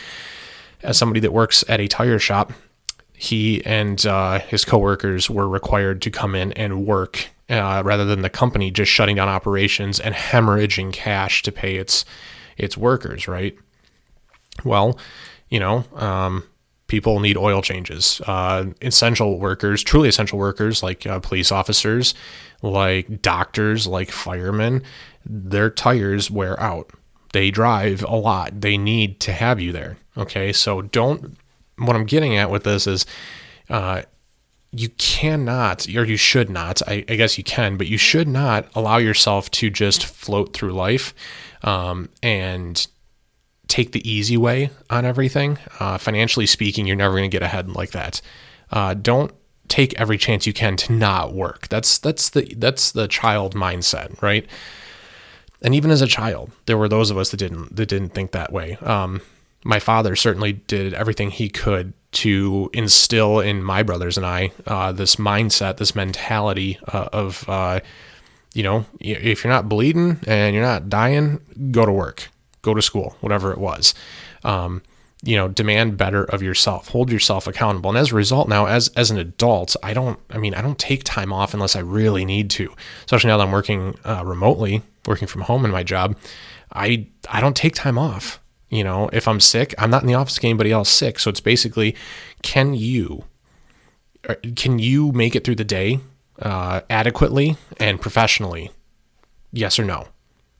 [0.83, 2.53] as somebody that works at a tire shop,
[3.17, 8.21] he and uh, his coworkers were required to come in and work uh, rather than
[8.21, 12.05] the company just shutting down operations and hemorrhaging cash to pay its
[12.57, 13.27] its workers.
[13.27, 13.57] Right.
[14.63, 14.97] Well,
[15.49, 15.85] you know.
[15.95, 16.43] Um,
[16.87, 18.21] people need oil changes.
[18.27, 22.13] Uh, essential workers, truly essential workers like uh, police officers,
[22.61, 24.83] like doctors, like firemen,
[25.25, 26.91] their tires wear out.
[27.33, 28.61] They drive a lot.
[28.61, 29.97] They need to have you there.
[30.17, 30.53] Okay.
[30.53, 31.37] So don't,
[31.77, 33.05] what I'm getting at with this is,
[33.69, 34.03] uh,
[34.71, 38.67] you cannot, or you should not, I, I, guess you can, but you should not
[38.75, 41.13] allow yourself to just float through life
[41.63, 42.85] um, and
[43.67, 45.57] take the easy way on everything.
[45.79, 48.21] Uh, financially speaking, you're never going to get ahead like that.
[48.69, 49.31] Uh, don't
[49.67, 51.67] take every chance you can to not work.
[51.69, 54.45] That's that's the that's the child mindset, right?
[55.61, 58.31] And even as a child, there were those of us that didn't that didn't think
[58.31, 58.75] that way.
[58.81, 59.21] Um,
[59.65, 64.93] my father certainly did everything he could to instill in my brothers and I uh,
[64.93, 67.81] this mindset, this mentality uh, of, uh,
[68.53, 72.29] you know, if you're not bleeding and you're not dying, go to work
[72.65, 73.93] go to school, whatever it was.
[74.43, 74.81] Um,
[75.23, 77.89] you know, demand better of yourself, hold yourself accountable.
[77.89, 80.77] And as a result, now as as an adult, I don't, I mean, I don't
[80.77, 82.73] take time off unless I really need to.
[83.05, 86.17] Especially now that I'm working uh, remotely, working from home in my job,
[86.73, 88.39] I I don't take time off.
[88.75, 91.19] You know, if I'm sick, I'm not in the office getting anybody else sick.
[91.19, 91.95] So it's basically,
[92.41, 93.23] can you
[94.27, 95.99] uh, can you make it through the day
[96.41, 98.71] uh, adequately and professionally?
[99.51, 100.07] Yes or no?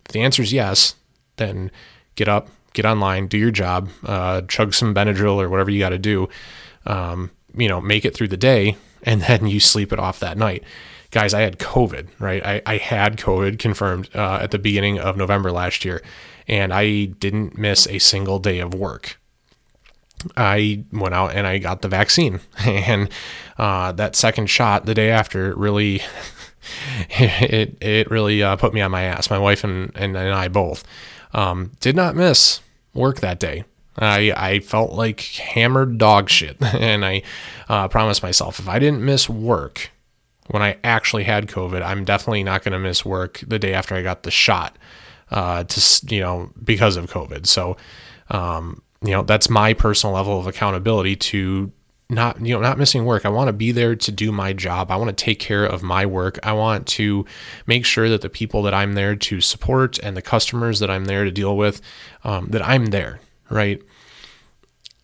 [0.06, 0.95] If the answer is yes,
[1.36, 1.71] then
[2.15, 5.89] get up, get online, do your job, uh, chug some Benadryl or whatever you got
[5.89, 6.30] to do,
[6.86, 10.38] um, you know, make it through the day, and then you sleep it off that
[10.38, 10.63] night.
[11.12, 12.45] Guys, I had COVID, right?
[12.45, 16.01] I, I had COVID confirmed uh, at the beginning of November last year,
[16.47, 19.19] and I didn't miss a single day of work.
[20.36, 23.10] I went out and I got the vaccine, and
[23.58, 26.01] uh, that second shot the day after really,
[27.10, 29.29] it it really uh, put me on my ass.
[29.29, 30.84] My wife and, and, and I both.
[31.34, 32.62] Um, did not miss
[32.93, 33.65] work that day.
[33.97, 36.58] I, I felt like hammered dog shit.
[36.62, 37.23] And I
[37.69, 39.91] uh, promised myself if I didn't miss work
[40.47, 43.95] when I actually had COVID, I'm definitely not going to miss work the day after
[43.95, 44.77] I got the shot
[45.31, 47.47] uh, to, you know, because of COVID.
[47.47, 47.77] So,
[48.29, 51.71] um, you know, that's my personal level of accountability to
[52.07, 53.25] not you know not missing work.
[53.25, 54.91] I want to be there to do my job.
[54.91, 56.38] I want to take care of my work.
[56.43, 57.25] I want to
[57.65, 61.05] make sure that the people that i'm there to support and the customers that i'm
[61.05, 61.81] there to deal with
[62.23, 63.81] um, that i'm there right?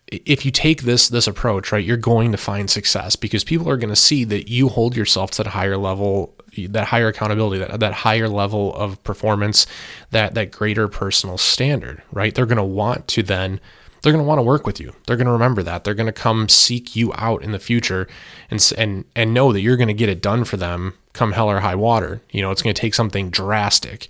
[0.07, 3.77] If you take this this approach right you're going to find success because people are
[3.77, 6.35] going to see that you hold yourself to that higher level
[6.69, 9.65] that higher accountability that, that higher level of performance
[10.11, 13.59] that that greater personal standard right they're going to want to then
[14.01, 14.95] they're going to want to work with you.
[15.05, 15.83] They're going to remember that.
[15.83, 18.07] They're going to come seek you out in the future
[18.49, 21.49] and and and know that you're going to get it done for them come hell
[21.49, 22.21] or high water.
[22.31, 24.07] You know, it's going to take something drastic,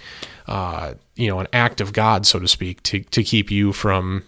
[0.48, 4.24] uh, you know, an act of God, so to speak, to, to keep you from,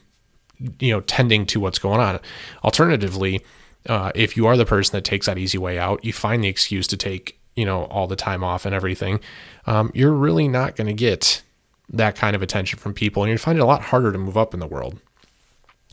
[0.80, 2.20] you know, tending to what's going on.
[2.64, 3.44] Alternatively,
[3.88, 6.48] uh, if you are the person that takes that easy way out, you find the
[6.48, 9.20] excuse to take, you know, all the time off and everything,
[9.66, 11.42] um, you're really not going to get
[11.90, 13.24] that kind of attention from people.
[13.24, 15.00] And you're find it a lot harder to move up in the world.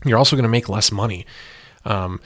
[0.03, 1.25] You're also going to make less money.
[1.85, 2.19] Um,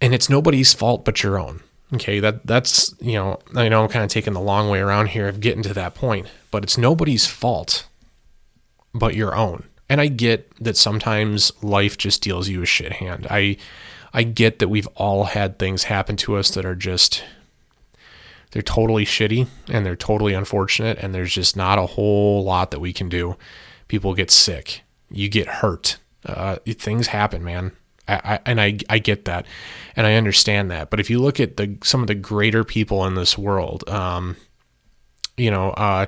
[0.00, 1.60] and it's nobody's fault but your own.
[1.94, 5.10] Okay, that that's you know I know I'm kind of taking the long way around
[5.10, 7.86] here of getting to that point, but it's nobody's fault
[8.92, 9.64] but your own.
[9.88, 13.26] And I get that sometimes life just deals you a shit hand.
[13.30, 13.56] I
[14.12, 17.22] I get that we've all had things happen to us that are just
[18.56, 22.80] they're totally shitty and they're totally unfortunate and there's just not a whole lot that
[22.80, 23.36] we can do.
[23.86, 27.72] People get sick, you get hurt, uh, things happen, man.
[28.08, 29.44] I, and I, I get that
[29.94, 30.88] and I understand that.
[30.88, 34.36] But if you look at the some of the greater people in this world, um,
[35.36, 36.06] you know, uh,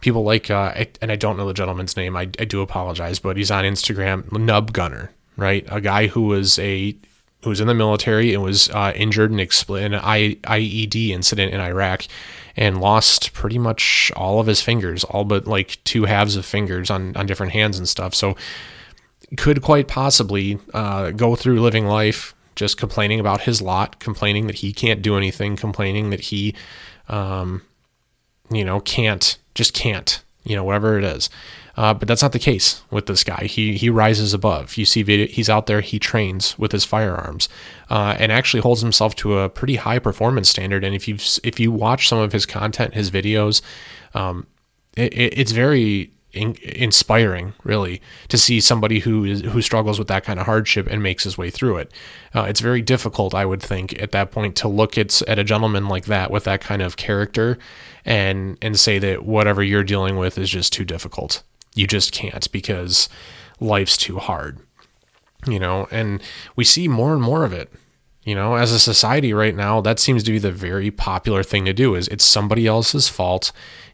[0.00, 2.16] people like, uh, and I don't know the gentleman's name.
[2.16, 5.66] I, I do apologize, but he's on Instagram, Nub Gunner, right?
[5.70, 6.96] A guy who was a
[7.42, 11.52] who was in the military and was uh, injured in, expl- in an IED incident
[11.52, 12.04] in Iraq
[12.56, 16.90] and lost pretty much all of his fingers, all but like two halves of fingers
[16.90, 18.14] on on different hands and stuff.
[18.14, 18.36] So
[19.36, 24.56] could quite possibly uh, go through living life just complaining about his lot, complaining that
[24.56, 26.54] he can't do anything, complaining that he,
[27.08, 27.62] um,
[28.50, 31.28] you know, can't, just can't, you know, whatever it is.
[31.76, 33.44] Uh, but that's not the case with this guy.
[33.44, 34.78] He he rises above.
[34.78, 35.82] You see, video, he's out there.
[35.82, 37.50] He trains with his firearms,
[37.90, 40.84] uh, and actually holds himself to a pretty high performance standard.
[40.84, 43.60] And if you if you watch some of his content, his videos,
[44.14, 44.46] um,
[44.96, 50.24] it, it's very in, inspiring, really, to see somebody who is who struggles with that
[50.24, 51.92] kind of hardship and makes his way through it.
[52.34, 55.44] Uh, it's very difficult, I would think, at that point to look at at a
[55.44, 57.58] gentleman like that with that kind of character
[58.04, 61.42] and and say that whatever you're dealing with is just too difficult.
[61.74, 63.08] You just can't because
[63.58, 64.60] life's too hard,
[65.46, 65.88] you know.
[65.90, 66.22] And
[66.54, 67.72] we see more and more of it
[68.26, 71.64] you know as a society right now that seems to be the very popular thing
[71.64, 73.52] to do is it's somebody else's fault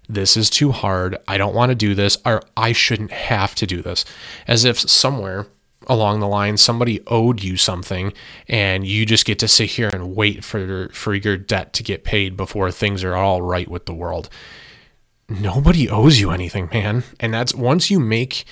[0.08, 1.16] this is too hard.
[1.26, 4.04] I don't want to do this, or I shouldn't have to do this.
[4.46, 5.46] As if somewhere
[5.88, 8.12] along the line somebody owed you something
[8.46, 12.04] and you just get to sit here and wait for for your debt to get
[12.04, 14.28] paid before things are all right with the world.
[15.28, 17.04] Nobody owes you anything, man.
[17.18, 18.44] And that's once you make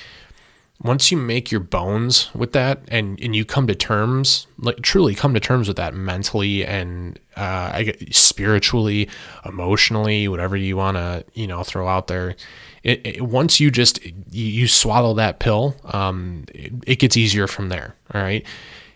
[0.83, 5.15] once you make your bones with that and, and you come to terms like truly
[5.15, 9.09] come to terms with that mentally and uh, spiritually
[9.45, 12.35] emotionally whatever you want to you know throw out there
[12.83, 17.47] it, it, once you just you, you swallow that pill um, it, it, gets easier
[17.47, 18.47] from there all right?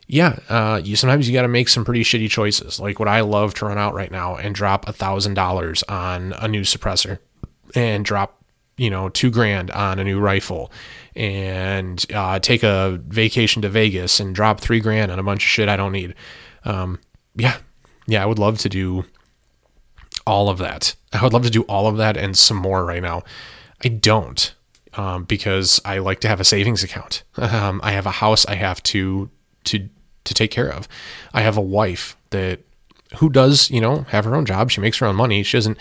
[0.07, 2.81] Yeah uh, you sometimes you got to make some pretty shitty choices.
[2.81, 6.33] Like what i love to run out right now and drop a thousand dollars on
[6.35, 7.19] a new suppressor
[7.75, 8.43] and drop
[8.77, 10.71] you know two grand on a new rifle
[11.17, 15.49] and uh, take a vacation to Vegas and drop three grand on a bunch of
[15.49, 16.15] shit I don't need.
[16.65, 16.99] Um,
[17.37, 17.59] yeah,
[18.07, 19.05] yeah, I would love to do
[20.27, 20.95] all of that.
[21.13, 23.23] I would love to do all of that and some more right now.
[23.85, 24.55] I don't
[24.95, 27.23] um, because I like to have a savings account.
[27.37, 29.31] Um, I have a house I have to
[29.65, 29.89] to
[30.25, 30.89] to take care of.
[31.33, 32.61] I have a wife that
[33.19, 34.71] who does you know have her own job.
[34.71, 35.43] She makes her own money.
[35.43, 35.79] She doesn't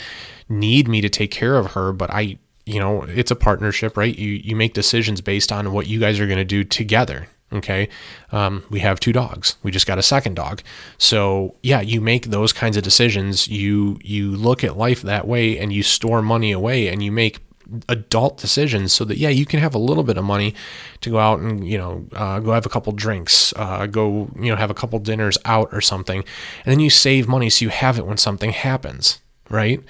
[0.50, 4.18] need me to take care of her, but I you know, it's a partnership, right?
[4.18, 7.28] You you make decisions based on what you guys are going to do together.
[7.52, 7.88] Okay,
[8.32, 9.58] um, we have two dogs.
[9.62, 10.64] We just got a second dog.
[10.98, 13.48] So yeah, you make those kinds of decisions.
[13.48, 17.40] You you look at life that way, and you store money away, and you make
[17.88, 20.54] adult decisions so that yeah you can have a little bit of money
[21.02, 24.50] to go out and you know uh, go have a couple drinks uh, go you
[24.50, 26.24] know have a couple dinners out or something
[26.66, 29.82] and then you save money so you have it when something happens right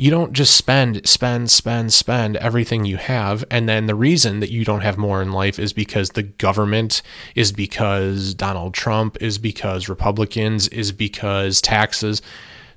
[0.00, 3.44] you don't just spend, spend, spend, spend everything you have.
[3.50, 7.02] And then the reason that you don't have more in life is because the government,
[7.34, 12.22] is because Donald Trump, is because Republicans, is because taxes.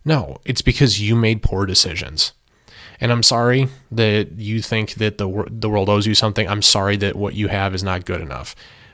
[0.03, 2.33] No, it's because you made poor decisions.
[2.99, 6.45] And I'm sorry that you think that the, the world owes you something.
[6.49, 8.53] I'm sorry that what you have is not good enough.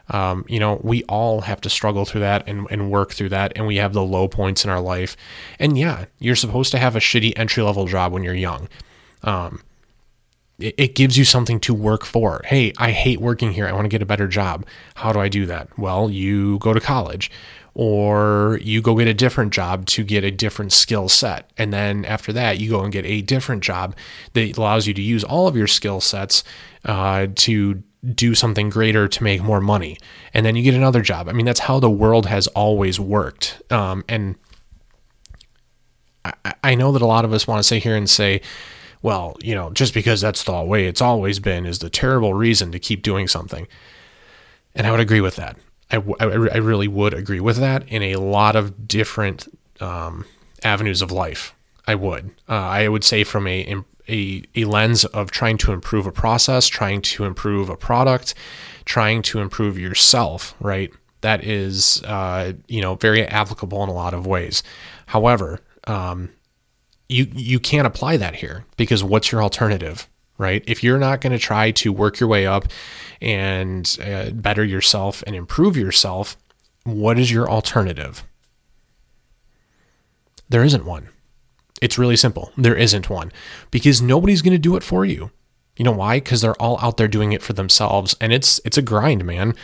[0.10, 3.54] Um, you know, we all have to struggle through that and, and work through that.
[3.56, 5.15] And we have the low points in our life.
[5.60, 8.67] And yeah, you're supposed to have a shitty entry level job when you're young.
[9.24, 9.62] Um,
[10.60, 12.41] it, it gives you something to work for.
[12.45, 13.67] Hey, I hate working here.
[13.67, 14.65] I want to get a better job.
[14.95, 15.78] How do I do that?
[15.78, 17.32] Well, you go to college
[17.74, 21.52] or you go get a different job to get a different skill set.
[21.58, 23.95] And then after that, you go and get a different job
[24.34, 26.43] that allows you to use all of your skill sets
[26.86, 27.84] uh, to
[28.15, 29.97] do something greater to make more money
[30.33, 33.62] and then you get another job i mean that's how the world has always worked
[33.71, 34.35] um, and
[36.25, 38.41] I, I know that a lot of us want to sit here and say,
[39.01, 42.71] well, you know, just because that's the way it's always been is the terrible reason
[42.71, 43.67] to keep doing something.
[44.75, 45.57] And I would agree with that.
[45.91, 49.47] I, I, I really would agree with that in a lot of different
[49.79, 50.25] um,
[50.63, 51.55] avenues of life.
[51.88, 52.31] I would.
[52.47, 56.67] Uh, I would say from a, a, a lens of trying to improve a process,
[56.67, 58.34] trying to improve a product,
[58.86, 60.91] trying to improve yourself, right?
[61.22, 64.63] That is, uh, you know, very applicable in a lot of ways.
[65.08, 66.30] However, um,
[67.08, 70.63] you you can't apply that here because what's your alternative, right?
[70.67, 72.65] If you're not going to try to work your way up
[73.22, 76.38] and uh, better yourself and improve yourself,
[76.84, 78.24] what is your alternative?
[80.48, 81.10] There isn't one.
[81.81, 82.51] It's really simple.
[82.57, 83.31] There isn't one
[83.71, 85.31] because nobody's going to do it for you.
[85.77, 86.19] You know why?
[86.19, 89.55] Because they're all out there doing it for themselves, and it's it's a grind, man.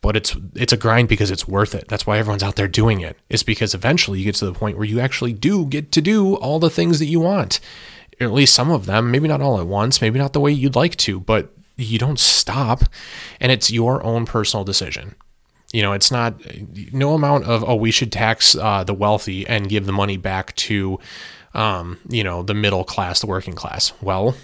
[0.00, 1.88] But it's it's a grind because it's worth it.
[1.88, 3.16] That's why everyone's out there doing it.
[3.28, 6.36] It's because eventually you get to the point where you actually do get to do
[6.36, 7.58] all the things that you want,
[8.20, 9.10] or at least some of them.
[9.10, 10.00] Maybe not all at once.
[10.00, 12.84] Maybe not the way you'd like to, but you don't stop,
[13.40, 15.16] and it's your own personal decision.
[15.72, 16.34] You know, it's not
[16.92, 20.54] no amount of oh we should tax uh, the wealthy and give the money back
[20.56, 20.98] to,
[21.54, 23.92] um, you know, the middle class, the working class.
[24.02, 24.34] Well,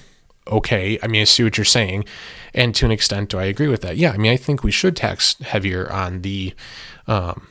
[0.46, 0.98] okay.
[1.02, 2.06] I mean, I see what you're saying,
[2.54, 3.98] and to an extent, do I agree with that?
[3.98, 4.12] Yeah.
[4.12, 6.54] I mean, I think we should tax heavier on the,
[7.06, 7.48] um,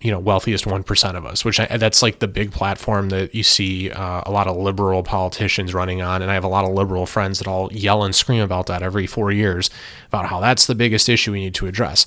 [0.00, 1.44] you know, wealthiest one percent of us.
[1.44, 5.02] Which I, that's like the big platform that you see uh, a lot of liberal
[5.02, 8.14] politicians running on, and I have a lot of liberal friends that all yell and
[8.14, 9.68] scream about that every four years
[10.06, 12.06] about how that's the biggest issue we need to address.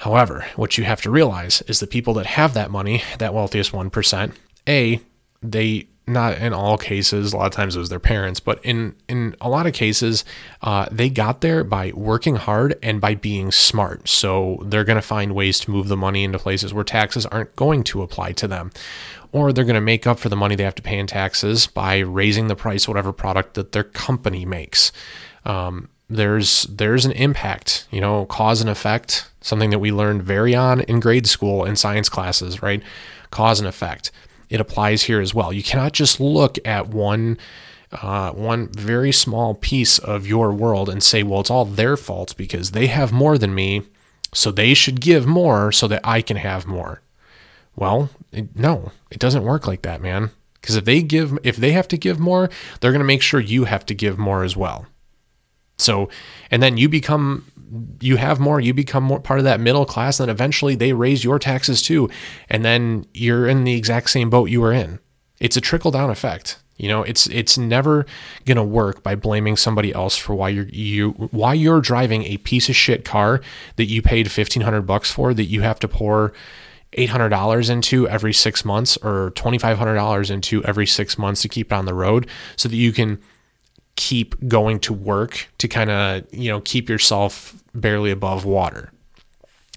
[0.00, 3.72] However, what you have to realize is the people that have that money, that wealthiest
[3.72, 4.32] 1%,
[4.66, 5.00] A,
[5.42, 8.96] they not in all cases, a lot of times it was their parents, but in
[9.08, 10.24] in a lot of cases,
[10.62, 14.08] uh, they got there by working hard and by being smart.
[14.08, 17.54] So they're going to find ways to move the money into places where taxes aren't
[17.54, 18.72] going to apply to them,
[19.32, 21.66] or they're going to make up for the money they have to pay in taxes
[21.66, 24.92] by raising the price of whatever product that their company makes.
[25.44, 30.54] Um, there's there's an impact, you know, cause and effect, something that we learned very
[30.54, 32.82] on in grade school in science classes, right?
[33.30, 34.10] Cause and effect.
[34.48, 35.52] It applies here as well.
[35.52, 37.38] You cannot just look at one
[37.92, 42.36] uh, one very small piece of your world and say, well, it's all their fault
[42.36, 43.82] because they have more than me,
[44.32, 47.02] so they should give more so that I can have more.
[47.76, 50.30] Well, it, no, it doesn't work like that, man.
[50.60, 53.40] Because if they give, if they have to give more, they're going to make sure
[53.40, 54.86] you have to give more as well.
[55.80, 56.08] So,
[56.50, 57.50] and then you become,
[58.00, 60.92] you have more, you become more part of that middle class, and then eventually they
[60.92, 62.08] raise your taxes too.
[62.48, 64.98] And then you're in the exact same boat you were in.
[65.40, 66.58] It's a trickle down effect.
[66.80, 68.06] You know, it's it's never
[68.46, 72.70] gonna work by blaming somebody else for why you're you why you're driving a piece
[72.70, 73.42] of shit car
[73.76, 76.32] that you paid fifteen hundred bucks for that you have to pour
[76.94, 81.18] eight hundred dollars into every six months or twenty five hundred dollars into every six
[81.18, 83.20] months to keep it on the road so that you can
[83.96, 88.92] keep going to work to kind of, you know, keep yourself barely above water.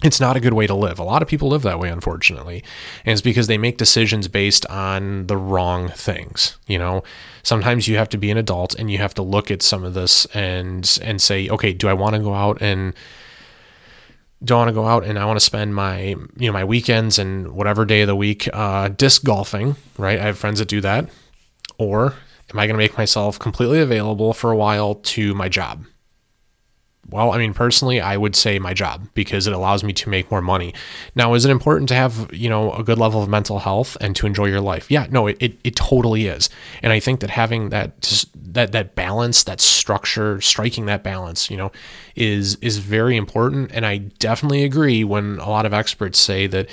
[0.03, 0.99] It's not a good way to live.
[0.99, 2.61] A lot of people live that way, unfortunately.
[3.05, 6.57] And it's because they make decisions based on the wrong things.
[6.67, 7.03] You know,
[7.41, 9.93] sometimes you have to be an adult and you have to look at some of
[9.93, 12.93] this and and say, okay, do I want to go out and
[14.43, 15.99] do I want to go out and I want to spend my
[16.37, 20.19] you know my weekends and whatever day of the week uh, disc golfing, right?
[20.19, 21.09] I have friends that do that,
[21.77, 22.15] or
[22.53, 25.85] Am I going to make myself completely available for a while to my job?
[27.09, 30.31] Well, I mean, personally, I would say my job because it allows me to make
[30.31, 30.73] more money.
[31.15, 34.15] Now, is it important to have, you know, a good level of mental health and
[34.15, 34.89] to enjoy your life?
[34.89, 36.49] Yeah, no, it, it, it totally is.
[36.81, 41.57] And I think that having that that that balance, that structure, striking that balance, you
[41.57, 41.73] know,
[42.15, 43.71] is is very important.
[43.73, 46.69] And I definitely agree when a lot of experts say that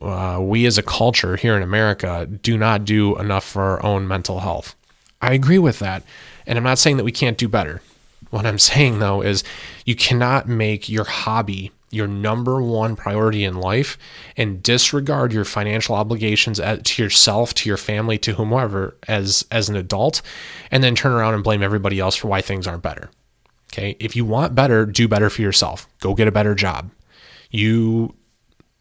[0.00, 4.06] uh, we as a culture here in America do not do enough for our own
[4.06, 4.76] mental health.
[5.22, 6.02] I agree with that.
[6.46, 7.80] And I'm not saying that we can't do better.
[8.30, 9.44] What I'm saying though is
[9.86, 13.98] you cannot make your hobby your number one priority in life
[14.36, 19.76] and disregard your financial obligations to yourself, to your family, to whomever as as an
[19.76, 20.22] adult
[20.70, 23.10] and then turn around and blame everybody else for why things aren't better.
[23.72, 23.96] Okay?
[24.00, 25.86] If you want better, do better for yourself.
[26.00, 26.90] Go get a better job.
[27.50, 28.14] You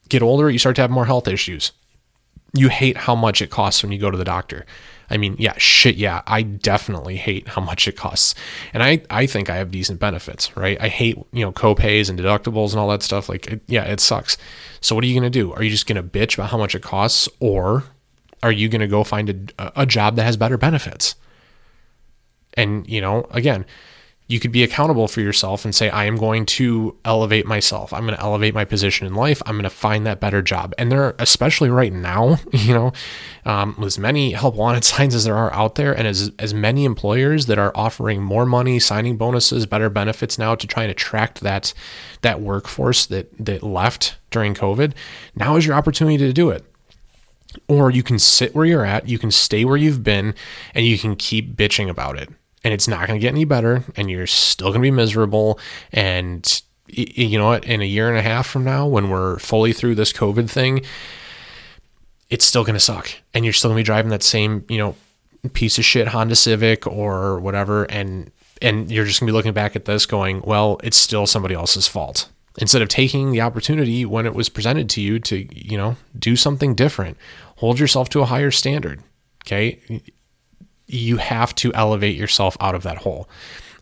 [0.08, 1.74] get older, you start to have more health issues.
[2.54, 4.66] You hate how much it costs when you go to the doctor.
[5.12, 8.34] I mean, yeah, shit, yeah, I definitely hate how much it costs.
[8.74, 10.78] And I, I think I have decent benefits, right?
[10.80, 13.28] I hate, you know, copays and deductibles and all that stuff.
[13.28, 14.38] Like, it, yeah, it sucks.
[14.80, 15.52] So what are you going to do?
[15.54, 17.84] Are you just going to bitch about how much it costs or
[18.42, 21.16] are you going to go find a, a job that has better benefits?
[22.54, 23.66] And, you know, again,
[24.32, 27.92] you could be accountable for yourself and say, I am going to elevate myself.
[27.92, 29.42] I'm going to elevate my position in life.
[29.46, 30.74] I'm going to find that better job.
[30.78, 32.94] And there, are, especially right now, you know,
[33.46, 36.86] um, as many help wanted signs as there are out there, and as as many
[36.86, 41.42] employers that are offering more money, signing bonuses, better benefits now to try and attract
[41.42, 41.74] that
[42.22, 44.94] that workforce that that left during COVID.
[45.36, 46.64] Now is your opportunity to do it
[47.68, 50.34] or you can sit where you're at, you can stay where you've been,
[50.74, 52.30] and you can keep bitching about it
[52.64, 55.60] and it's not going to get any better and you're still going to be miserable
[55.92, 57.66] and you know what?
[57.66, 60.82] In a year and a half from now when we're fully through this covid thing
[62.30, 64.78] it's still going to suck and you're still going to be driving that same you
[64.78, 64.96] know
[65.54, 68.32] piece of shit honda civic or whatever and
[68.62, 71.54] and you're just going to be looking back at this going well it's still somebody
[71.56, 72.30] else's fault.
[72.58, 76.36] Instead of taking the opportunity when it was presented to you to you know do
[76.36, 77.18] something different
[77.58, 79.02] hold yourself to a higher standard
[79.46, 79.80] okay
[80.94, 83.30] you have to elevate yourself out of that hole.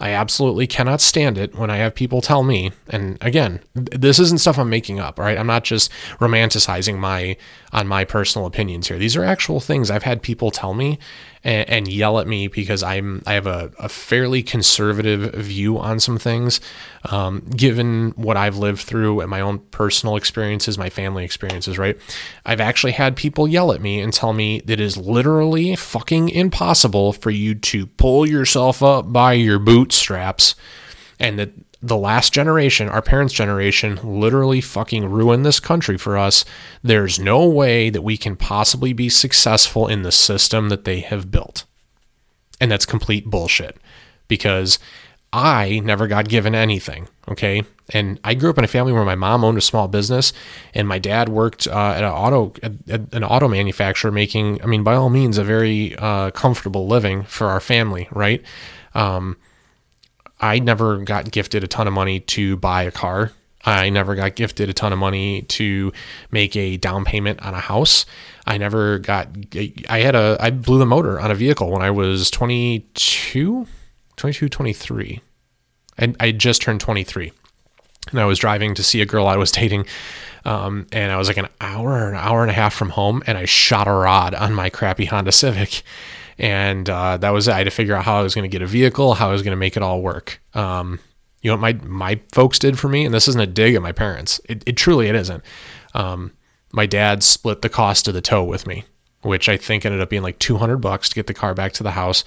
[0.02, 4.40] I absolutely cannot stand it when I have people tell me, and again, this isn't
[4.40, 5.38] stuff I'm making up, right?
[5.38, 7.36] I'm not just romanticizing my
[7.74, 8.98] on my personal opinions here.
[8.98, 11.00] These are actual things I've had people tell me
[11.44, 16.00] and, and yell at me because I'm I have a, a fairly conservative view on
[16.00, 16.60] some things,
[17.10, 21.78] um, given what I've lived through and my own personal experiences, my family experiences.
[21.78, 21.98] Right,
[22.46, 26.30] I've actually had people yell at me and tell me that it is literally fucking
[26.30, 30.56] impossible for you to pull yourself up by your bootstraps,
[31.20, 31.52] and that
[31.82, 36.44] the last generation, our parents' generation, literally fucking ruined this country for us.
[36.84, 41.32] There's no way that we can possibly be successful in the system that they have
[41.32, 41.66] built.
[42.60, 43.78] And that's complete bullshit
[44.28, 44.78] because
[45.32, 47.08] I never got given anything.
[47.30, 47.64] Okay.
[47.94, 50.34] And I grew up in a family where my mom owned a small business
[50.74, 54.84] and my dad worked uh, at an auto, at an auto manufacturer making, I mean,
[54.84, 58.10] by all means, a very uh, comfortable living for our family.
[58.12, 58.44] Right.
[58.94, 59.38] Um,
[60.40, 63.32] I never got gifted a ton of money to buy a car.
[63.66, 65.92] I never got gifted a ton of money to
[66.32, 68.06] make a down payment on a house.
[68.48, 69.28] I never got,
[69.90, 73.68] I had a, I blew the motor on a vehicle when I was 22,
[74.16, 75.22] 22, 23.
[75.98, 77.34] And I just turned 23.
[78.12, 79.86] And I was driving to see a girl I was dating.
[80.46, 83.38] Um, and I was like an hour, an hour and a half from home, and
[83.38, 85.84] I shot a rod on my crappy Honda Civic
[86.40, 87.48] and uh, that was.
[87.48, 89.32] I had to figure out how I was going to get a vehicle, how I
[89.32, 90.42] was going to make it all work.
[90.54, 91.00] Um,
[91.42, 93.82] you know what my my folks did for me, and this isn't a dig at
[93.82, 94.40] my parents.
[94.46, 95.44] It, it truly it isn't.
[95.94, 96.32] Um,
[96.72, 98.86] my dad split the cost of the tow with me,
[99.22, 101.84] which I think ended up being like 200 bucks to get the car back to
[101.84, 102.24] the house.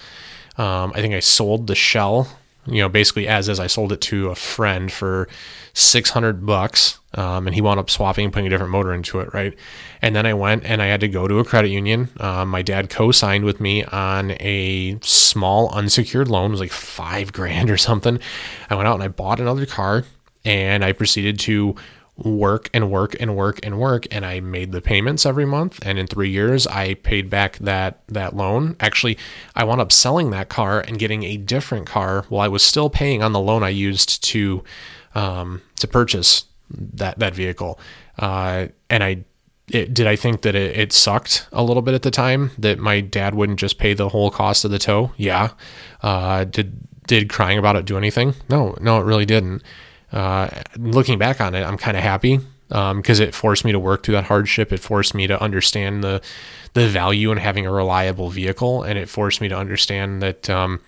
[0.59, 2.29] Um, I think I sold the shell
[2.67, 5.29] you know, basically as is, I sold it to a friend for
[5.75, 6.99] 600 bucks.
[7.15, 9.35] Um, and he wound up swapping and putting a different motor into it.
[9.35, 9.55] Right.
[10.01, 12.09] And then I went and I had to go to a credit union.
[12.21, 16.47] Um, my dad co-signed with me on a small unsecured loan.
[16.47, 18.19] It was like five grand or something.
[18.71, 20.05] I went out and I bought another car
[20.45, 21.77] and I proceeded to
[22.17, 25.99] work and work and work and work and I made the payments every month and
[25.99, 28.77] in 3 years I paid back that that loan.
[28.81, 29.19] Actually,
[29.55, 32.91] I wound up selling that car and getting a different car while I was still
[32.91, 34.63] paying on the loan I used to
[35.15, 37.81] um, to purchase that that vehicle.
[38.19, 39.25] Uh, and I
[39.69, 42.79] it, did I think that it, it, sucked a little bit at the time that
[42.79, 45.13] my dad wouldn't just pay the whole cost of the tow?
[45.17, 45.51] Yeah.
[46.03, 48.35] Uh, did did crying about it do anything?
[48.51, 49.63] No, no, it really didn't
[50.13, 53.79] uh, looking back on it, I'm kind of happy because um, it forced me to
[53.79, 54.73] work through that hardship.
[54.73, 56.23] It forced me to understand the
[56.75, 60.81] the value in having a reliable vehicle, and it forced me to understand that um,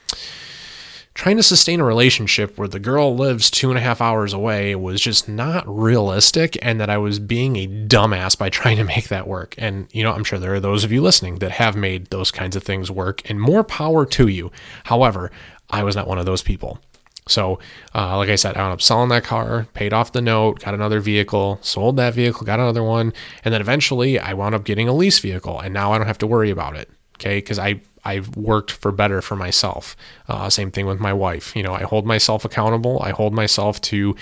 [1.13, 4.75] trying to sustain a relationship where the girl lives two and a half hours away
[4.75, 9.09] was just not realistic, and that I was being a dumbass by trying to make
[9.09, 9.55] that work.
[9.59, 12.31] And you know, I'm sure there are those of you listening that have made those
[12.31, 14.51] kinds of things work, and more power to you.
[14.85, 15.31] However,
[15.71, 16.79] I was not one of those people.
[17.27, 17.59] So,
[17.95, 20.75] uh, like I said, I wound up selling that car, paid off the note, got
[20.75, 23.15] another vehicle, sold that vehicle, got another one,
[23.45, 26.19] and then eventually I wound up getting a lease vehicle, and now I don't have
[26.19, 26.91] to worry about it.
[27.17, 29.97] Okay, because I I've worked for better for myself.
[30.29, 31.57] Uh, same thing with my wife.
[31.57, 33.01] You know, I hold myself accountable.
[33.03, 34.15] I hold myself to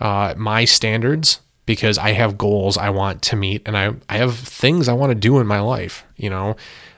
[0.00, 4.36] uh, my standards because I have goals I want to meet, and I I have
[4.38, 6.04] things I want to do in my life.
[6.16, 6.56] You know,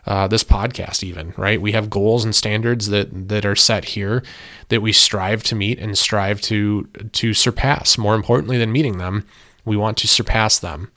[0.09, 1.61] uh, this podcast even right?
[1.61, 4.23] We have goals and standards that that are set here
[4.71, 7.97] that we strive to meet and strive to to surpass.
[7.99, 9.25] More importantly than meeting them
[9.65, 10.91] we want to surpass them.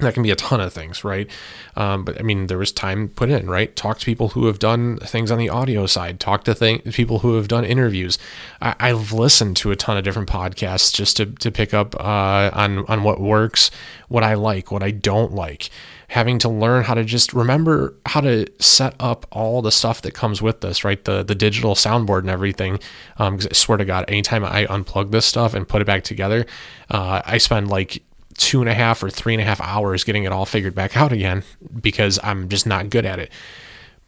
[0.00, 1.30] That can be a ton of things right?
[1.76, 3.74] Um, but i mean there was time put in right?
[3.76, 6.18] Talk to people who have done things on the audio side.
[6.18, 6.54] Talk to
[6.90, 8.18] people who have done interviews.
[8.60, 12.50] I- have listened to a ton of different podcasts just to, to pick up uh,
[12.52, 13.70] on on what works
[14.08, 15.70] what i like what i don't like
[16.10, 20.12] having to learn how to just remember how to set up all the stuff that
[20.12, 21.04] comes with this, right?
[21.04, 22.80] The the digital soundboard and everything.
[23.18, 26.46] Um, I swear to God, anytime I unplug this stuff and put it back together,
[26.90, 28.02] uh, I spend like
[28.36, 30.96] two and a half or three and a half hours getting it all figured back
[30.96, 31.44] out again
[31.80, 33.30] because I'm just not good at it.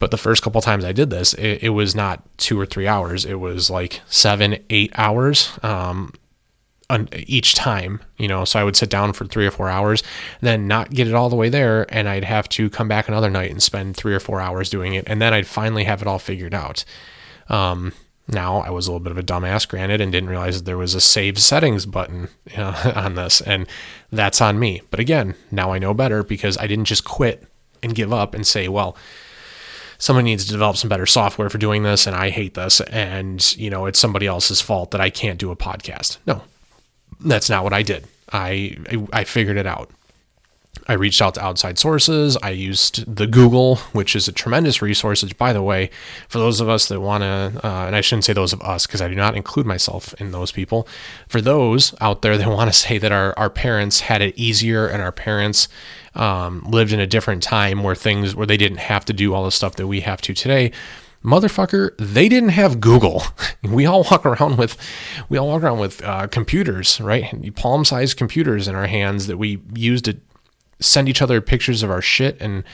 [0.01, 2.89] But the first couple times I did this, it, it was not two or three
[2.89, 3.25] hours.
[3.25, 5.57] It was like seven, eight hours.
[5.63, 6.15] Um,
[7.27, 10.03] each time, you know, so I would sit down for three or four hours,
[10.41, 13.31] then not get it all the way there, and I'd have to come back another
[13.31, 16.09] night and spend three or four hours doing it, and then I'd finally have it
[16.09, 16.85] all figured out.
[17.49, 17.93] Um,
[18.29, 20.79] now I was a little bit of a dumbass, granted, and didn't realize that there
[20.79, 23.67] was a save settings button you know, on this, and
[24.11, 24.83] that's on me.
[24.91, 27.45] But again, now I know better because I didn't just quit
[27.83, 28.97] and give up and say, well,
[29.99, 33.57] someone needs to develop some better software for doing this, and I hate this, and
[33.57, 36.19] you know it's somebody else's fault that I can't do a podcast.
[36.27, 36.43] No,
[37.25, 38.07] that's not what I did.
[38.33, 38.77] I
[39.13, 39.91] I figured it out.
[40.89, 42.37] I reached out to outside sources.
[42.43, 45.23] I used the Google, which is a tremendous resource.
[45.23, 45.91] Which, by the way,
[46.29, 48.87] for those of us that want to, uh, and I shouldn't say those of us
[48.87, 50.89] because I do not include myself in those people.
[51.29, 54.87] For those out there that want to say that our, our parents had it easier
[54.87, 55.69] and our parents
[56.15, 59.45] um, lived in a different time where things where they didn't have to do all
[59.45, 60.73] the stuff that we have to today,
[61.25, 63.23] motherfucker, they didn't have Google.
[63.63, 64.77] we all walk around with,
[65.29, 67.55] we all walk around with uh, computers, right?
[67.55, 70.19] Palm-sized computers in our hands that we use to
[70.81, 72.65] send each other pictures of our shit and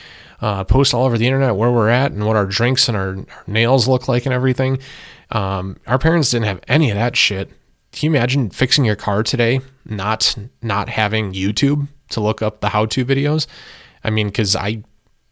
[0.41, 3.17] uh, post all over the internet where we're at and what our drinks and our,
[3.17, 4.79] our nails look like and everything.
[5.31, 7.49] Um, our parents didn't have any of that shit.
[7.91, 12.69] Can you imagine fixing your car today, not not having YouTube to look up the
[12.69, 13.47] how-to videos?
[14.03, 14.83] I mean, because I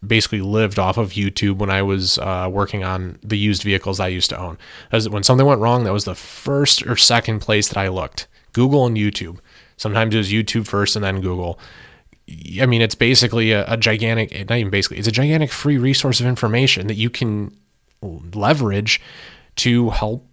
[0.06, 4.08] basically lived off of YouTube when I was uh, working on the used vehicles I
[4.08, 4.58] used to own.
[4.92, 8.28] As when something went wrong, that was the first or second place that I looked.
[8.54, 9.40] Google and YouTube.
[9.76, 11.60] Sometimes it was YouTube first and then Google.
[12.62, 16.20] I mean, it's basically a, a, gigantic, not even basically, it's a gigantic free resource
[16.20, 17.56] of information that you can
[18.02, 19.00] leverage
[19.58, 20.28] to help,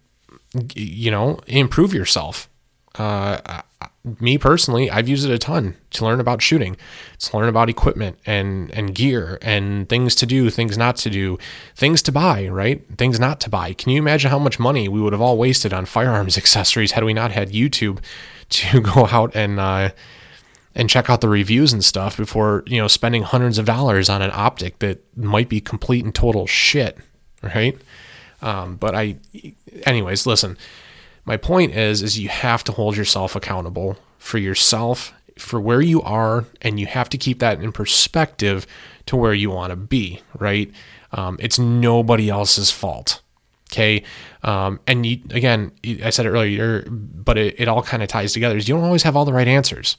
[0.75, 2.49] you know, improve yourself.
[2.95, 3.61] Uh,
[4.19, 6.77] me personally, I've used it a ton to learn about shooting,
[7.19, 11.37] to learn about equipment and and gear and things to do, things not to do,
[11.75, 12.85] things to buy, right?
[12.97, 13.73] Things not to buy.
[13.73, 17.03] Can you imagine how much money we would have all wasted on firearms accessories had
[17.03, 17.99] we not had YouTube
[18.49, 19.89] to go out and uh,
[20.75, 24.21] and check out the reviews and stuff before you know spending hundreds of dollars on
[24.21, 26.97] an optic that might be complete and total shit,
[27.41, 27.77] right?
[28.41, 29.15] Um, but I,
[29.83, 30.57] anyways, listen.
[31.25, 36.01] My point is, is you have to hold yourself accountable for yourself, for where you
[36.03, 38.65] are, and you have to keep that in perspective
[39.07, 40.71] to where you want to be, right?
[41.11, 43.21] Um, it's nobody else's fault.
[43.71, 44.03] Okay.
[44.43, 45.71] Um, and you, again,
[46.03, 48.55] I said it earlier, but it, it all kind of ties together.
[48.55, 49.97] Is you don't always have all the right answers.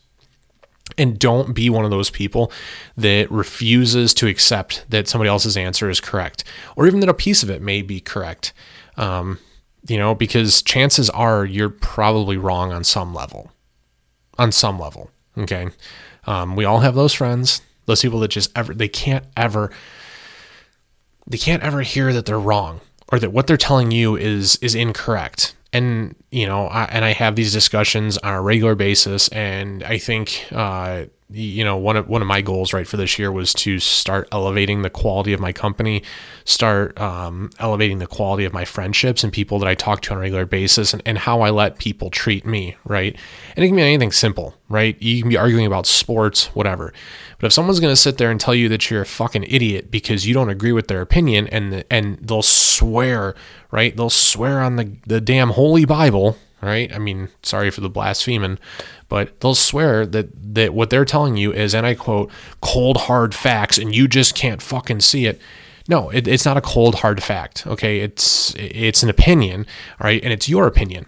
[0.97, 2.53] And don't be one of those people
[2.97, 6.45] that refuses to accept that somebody else's answer is correct,
[6.77, 8.53] or even that a piece of it may be correct.
[8.97, 9.39] Um,
[9.89, 13.53] you know, because chances are you're probably wrong on some level.
[14.39, 15.11] On some level.
[15.37, 15.69] Okay.
[16.27, 19.71] Um, we all have those friends, those people that just ever, they can't ever,
[21.27, 24.75] they can't ever hear that they're wrong or that what they're telling you is, is
[24.75, 29.83] incorrect and you know, I, and I have these discussions on a regular basis, and
[29.83, 33.33] I think uh, you know one of one of my goals right for this year
[33.33, 36.03] was to start elevating the quality of my company
[36.45, 40.19] start um, elevating the quality of my friendships and people that i talk to on
[40.19, 43.17] a regular basis and, and how i let people treat me right?
[43.57, 45.01] And it can be anything simple right?
[45.01, 46.93] You can be arguing about sports whatever
[47.39, 49.91] but if someone's going to sit there and tell you that you're a fucking idiot
[49.91, 53.35] because you don't agree with their opinion and and they'll swear
[53.71, 57.91] right they'll swear on the, the damn holy bible right i mean sorry for the
[57.91, 58.59] blaspheming
[59.09, 62.31] but they'll swear that that what they're telling you is, and I quote,
[62.61, 65.41] cold hard facts, and you just can't fucking see it.
[65.89, 67.67] No, it, it's not a cold hard fact.
[67.67, 69.67] Okay, it's it's an opinion,
[70.01, 71.07] right, and it's your opinion.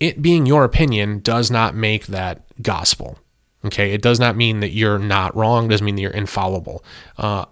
[0.00, 3.18] It being your opinion does not make that gospel.
[3.64, 5.66] Okay, it does not mean that you're not wrong.
[5.66, 6.82] It Doesn't mean that you're infallible.
[7.18, 7.44] Uh,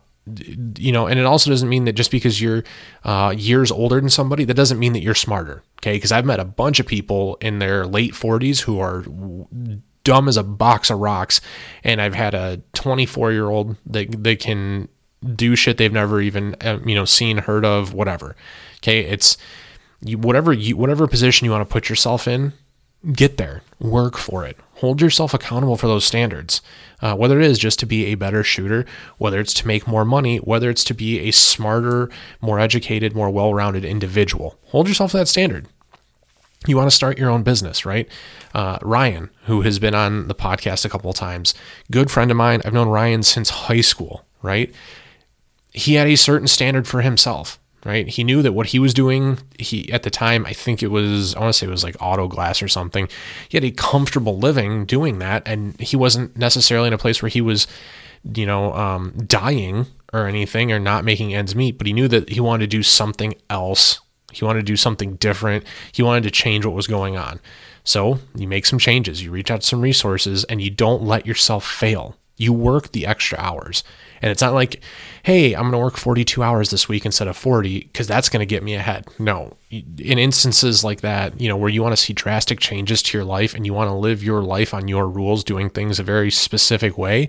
[0.77, 2.65] you know, and it also doesn't mean that just because you're
[3.05, 5.63] uh, years older than somebody, that doesn't mean that you're smarter.
[5.81, 9.05] Okay, because I've met a bunch of people in their late 40s who are
[10.05, 11.41] dumb as a box of rocks,
[11.85, 14.89] and I've had a 24 year old that they can
[15.35, 18.37] do shit they've never even uh, you know seen, heard of, whatever.
[18.79, 19.37] Okay, it's
[20.01, 22.53] you, whatever you whatever position you want to put yourself in,
[23.13, 26.61] get there, work for it, hold yourself accountable for those standards.
[27.01, 28.85] Uh, whether it is just to be a better shooter,
[29.19, 33.31] whether it's to make more money, whether it's to be a smarter, more educated, more
[33.31, 35.67] well rounded individual, hold yourself to that standard.
[36.67, 38.09] You want to start your own business, right?
[38.53, 41.55] Uh, Ryan, who has been on the podcast a couple of times,
[41.91, 42.63] good friend of mine.
[42.65, 44.75] I've known Ryan since high school, right?
[45.73, 48.09] He had a certain standard for himself, right?
[48.09, 51.35] He knew that what he was doing, he at the time, I think it was,
[51.35, 53.09] I want to say it was like auto glass or something.
[53.49, 57.31] He had a comfortable living doing that, and he wasn't necessarily in a place where
[57.31, 57.67] he was,
[58.35, 62.31] you know, um, dying or anything or not making ends meet, but he knew that
[62.31, 64.01] he wanted to do something else.
[64.33, 65.65] He wanted to do something different.
[65.93, 67.41] He wanted to change what was going on.
[67.85, 71.27] So you make some changes, you reach out to some resources, and you don't let
[71.27, 72.17] yourself fail.
[72.37, 73.83] You work the extra hours.
[74.21, 74.83] And it's not like,
[75.23, 78.41] hey, I'm going to work 42 hours this week instead of 40 because that's going
[78.41, 79.07] to get me ahead.
[79.19, 79.57] No.
[79.71, 83.25] In instances like that, you know, where you want to see drastic changes to your
[83.25, 86.31] life and you want to live your life on your rules, doing things a very
[86.31, 87.29] specific way,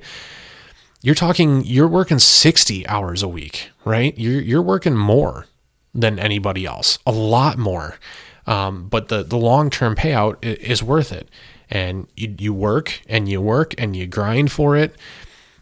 [1.01, 4.17] you're talking, you're working 60 hours a week, right?
[4.17, 5.47] You're, you're working more
[5.93, 7.97] than anybody else, a lot more.
[8.45, 11.29] Um, but the, the long term payout is worth it.
[11.69, 14.95] And you, you work and you work and you grind for it.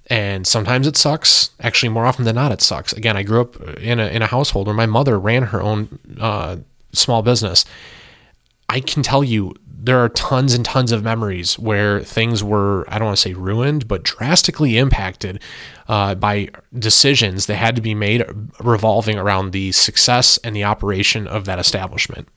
[0.10, 1.52] And sometimes it sucks.
[1.60, 2.94] Actually, more often than not, it sucks.
[2.94, 6.00] Again, I grew up in a, in a household where my mother ran her own
[6.20, 6.58] uh,
[6.94, 7.66] small business.
[8.70, 12.98] I can tell you there are tons and tons of memories where things were, I
[12.98, 15.42] don't want to say ruined, but drastically impacted
[15.88, 18.26] uh, by decisions that had to be made
[18.60, 22.28] revolving around the success and the operation of that establishment.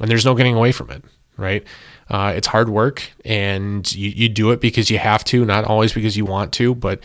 [0.00, 1.04] And there's no getting away from it,
[1.36, 1.64] right?
[2.08, 5.92] Uh, it's hard work and you, you do it because you have to, not always
[5.92, 7.00] because you want to, but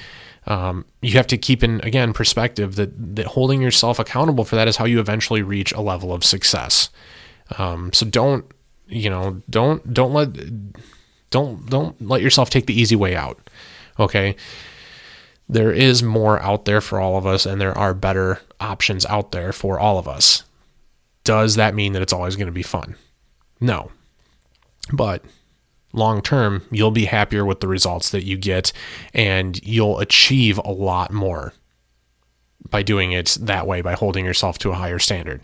[0.47, 4.67] um, you have to keep in, again, perspective that, that holding yourself accountable for that
[4.67, 6.89] is how you eventually reach a level of success.
[7.57, 8.45] Um, so don't
[8.91, 10.29] you know, don't don't let
[11.29, 13.39] don't don't let yourself take the easy way out.
[13.97, 14.36] Okay?
[15.47, 19.32] There is more out there for all of us and there are better options out
[19.32, 20.43] there for all of us.
[21.23, 22.95] Does that mean that it's always going to be fun?
[23.59, 23.91] No.
[24.91, 25.23] But
[25.93, 28.71] long term, you'll be happier with the results that you get
[29.13, 31.53] and you'll achieve a lot more
[32.69, 35.41] by doing it that way, by holding yourself to a higher standard.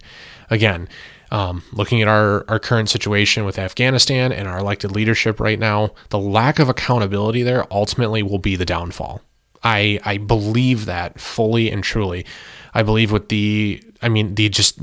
[0.49, 0.87] Again,
[1.29, 5.91] um, looking at our, our current situation with Afghanistan and our elected leadership right now,
[6.09, 9.21] the lack of accountability there ultimately will be the downfall.
[9.63, 12.25] I, I believe that fully and truly.
[12.73, 14.79] I believe with the, I mean, the just,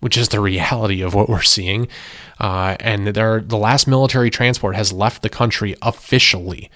[0.00, 1.88] which is the reality of what we're seeing.
[2.38, 6.70] Uh, and there, the last military transport has left the country officially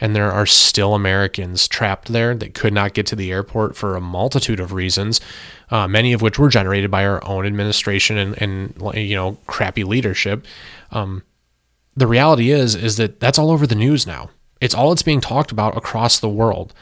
[0.00, 3.96] and there are still Americans trapped there that could not get to the airport for
[3.96, 5.20] a multitude of reasons,
[5.70, 9.84] uh, many of which were generated by our own administration and, and you know crappy
[9.84, 10.46] leadership.
[10.90, 11.22] Um,
[11.96, 14.30] the reality is is that that's all over the news now.
[14.60, 16.72] It's all that's being talked about across the world,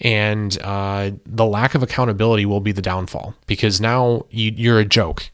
[0.00, 4.84] and uh, the lack of accountability will be the downfall because now you, you're a
[4.84, 5.30] joke.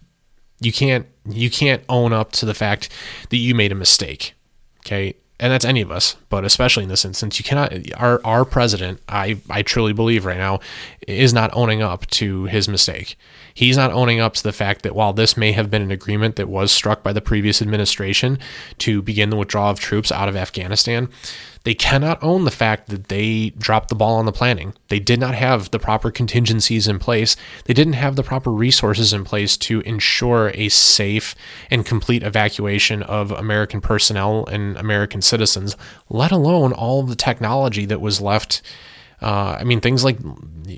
[0.61, 2.89] You can't you can't own up to the fact
[3.31, 4.35] that you made a mistake.
[4.81, 7.73] Okay, and that's any of us, but especially in this instance, you cannot.
[7.97, 10.61] Our our president, I I truly believe right now,
[11.09, 13.17] is not owning up to his mistake.
[13.55, 16.37] He's not owning up to the fact that while this may have been an agreement
[16.37, 18.39] that was struck by the previous administration
[18.79, 21.09] to begin the withdrawal of troops out of Afghanistan,
[21.65, 24.75] they cannot own the fact that they dropped the ball on the planning.
[24.89, 27.37] They did not have the proper contingencies in place.
[27.67, 31.35] They didn't have the proper resources in place to ensure a safe
[31.71, 35.77] and complete evacuation of American personnel and American citizens,
[36.09, 38.63] let alone all the technology that was left.
[39.21, 40.19] Uh, I mean, things like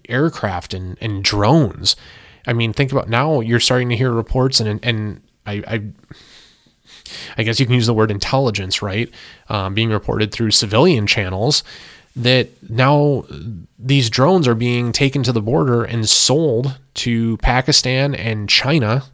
[0.08, 1.94] aircraft and, and drones.
[2.44, 5.82] I mean, think about now you're starting to hear reports and, and I, I
[7.36, 9.10] I guess you can use the word intelligence, right?
[9.48, 11.62] Um, being reported through civilian channels
[12.14, 13.24] that now
[13.78, 19.04] these drones are being taken to the border and sold to Pakistan and China.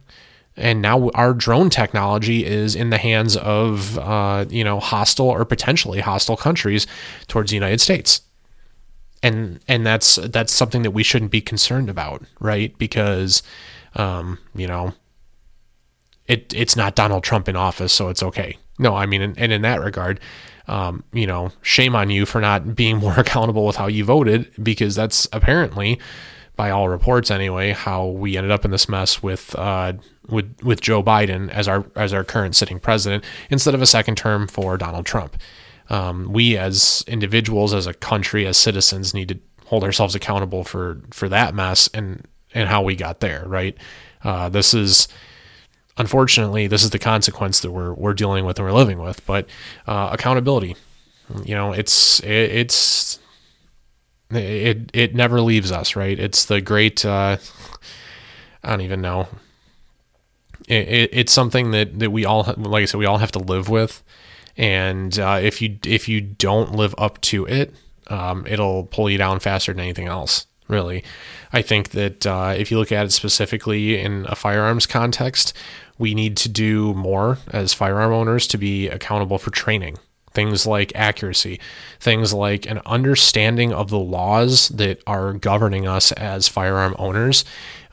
[0.57, 5.45] And now our drone technology is in the hands of, uh, you know, hostile or
[5.45, 6.85] potentially hostile countries
[7.27, 8.21] towards the United States.
[9.23, 12.77] And and that's that's something that we shouldn't be concerned about, right?
[12.77, 13.41] Because,
[13.95, 14.93] um, you know,
[16.29, 18.57] it it's not Donald Trump in office, so it's okay.
[18.77, 20.21] No, I mean, and, and in that regard,
[20.67, 24.49] um, you know, shame on you for not being more accountable with how you voted,
[24.63, 25.99] because that's apparently,
[26.55, 29.93] by all reports anyway, how we ended up in this mess with uh,
[30.29, 34.15] with with Joe Biden as our as our current sitting president instead of a second
[34.15, 35.35] term for Donald Trump.
[35.89, 41.01] Um, we as individuals, as a country, as citizens, need to hold ourselves accountable for
[41.11, 43.43] for that mess and and how we got there.
[43.47, 43.75] Right.
[44.23, 45.07] Uh, this is
[45.99, 49.23] unfortunately, this is the consequence that we're we're dealing with and we're living with.
[49.27, 49.47] But
[49.85, 50.75] uh, accountability,
[51.45, 53.19] you know, it's it, it's
[54.31, 56.19] it it never leaves us, right?
[56.19, 57.05] It's the great.
[57.05, 57.37] Uh,
[58.63, 59.27] I don't even know.
[60.67, 63.39] It, it, it's something that that we all, like I said, we all have to
[63.39, 64.01] live with,
[64.57, 67.73] and uh, if you if you don't live up to it,
[68.11, 71.03] Um, it'll pull you down faster than anything else, really.
[71.53, 75.53] I think that uh, if you look at it specifically in a firearms context,
[75.99, 79.99] we need to do more as firearm owners to be accountable for training.
[80.31, 81.59] Things like accuracy,
[81.99, 87.43] things like an understanding of the laws that are governing us as firearm owners,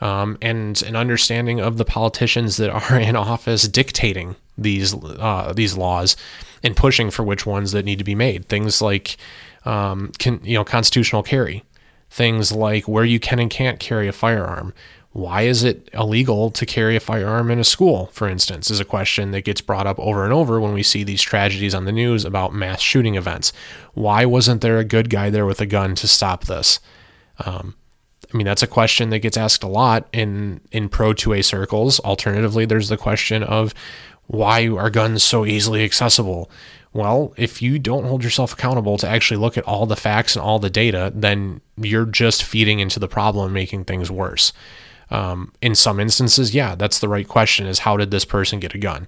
[0.01, 5.75] um, and an understanding of the politicians that are in office dictating these uh, these
[5.75, 6.15] laws
[6.63, 8.47] and pushing for which ones that need to be made.
[8.47, 9.17] Things like
[9.65, 11.63] um, can, you know constitutional carry,
[12.09, 14.73] things like where you can and can't carry a firearm.
[15.17, 18.85] Why is it illegal to carry a firearm in a school, for instance, is a
[18.85, 21.91] question that gets brought up over and over when we see these tragedies on the
[21.91, 23.51] news about mass shooting events.
[23.95, 26.79] Why wasn't there a good guy there with a gun to stop this?
[27.43, 27.73] Um,
[28.31, 31.99] I mean, that's a question that gets asked a lot in, in pro 2A circles.
[32.01, 33.73] Alternatively, there's the question of
[34.27, 36.51] why are guns so easily accessible?
[36.93, 40.45] Well, if you don't hold yourself accountable to actually look at all the facts and
[40.45, 44.53] all the data, then you're just feeding into the problem making things worse.
[45.09, 48.75] Um, in some instances, yeah, that's the right question is how did this person get
[48.75, 49.07] a gun?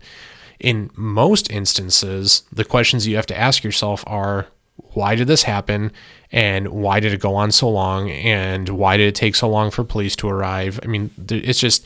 [0.60, 4.48] In most instances, the questions you have to ask yourself are
[4.94, 5.92] why did this happen
[6.32, 9.72] and why did it go on so long and why did it take so long
[9.72, 10.80] for police to arrive?
[10.84, 11.86] I mean, it's just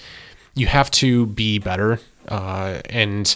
[0.56, 3.36] you have to be better uh, and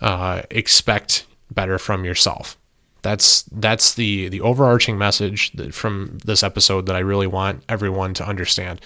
[0.00, 2.56] uh, expect better from yourself.
[3.02, 8.26] That's that's the the overarching message from this episode that I really want everyone to
[8.26, 8.80] understand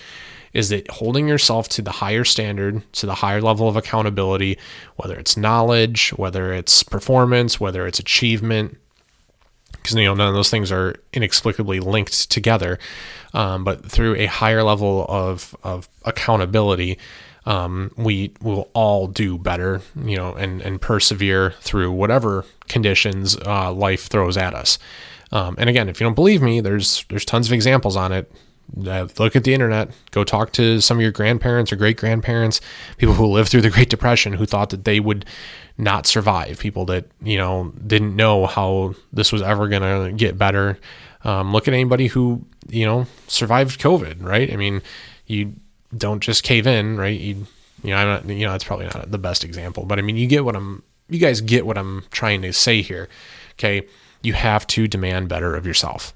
[0.52, 4.58] is that holding yourself to the higher standard, to the higher level of accountability,
[4.96, 8.76] whether it's knowledge, whether it's performance, whether it's achievement,
[9.72, 12.78] because you know none of those things are inexplicably linked together,
[13.34, 16.98] um, but through a higher level of of accountability,
[17.46, 23.72] um, we will all do better, you know, and and persevere through whatever conditions uh,
[23.72, 24.78] life throws at us.
[25.32, 28.30] Um, and again, if you don't believe me, there's there's tons of examples on it.
[28.74, 29.90] Look at the internet.
[30.10, 32.60] Go talk to some of your grandparents or great grandparents,
[32.96, 35.24] people who lived through the Great Depression, who thought that they would
[35.76, 36.58] not survive.
[36.58, 40.78] People that you know didn't know how this was ever going to get better.
[41.24, 44.52] Um, look at anybody who you know survived COVID, right?
[44.52, 44.82] I mean,
[45.26, 45.54] you
[45.96, 47.18] don't just cave in, right?
[47.18, 47.46] You,
[47.82, 50.16] you know, I'm not, you know, that's probably not the best example, but I mean,
[50.16, 53.08] you get what I'm, you guys get what I'm trying to say here.
[53.52, 53.86] Okay.
[54.22, 56.14] You have to demand better of yourself.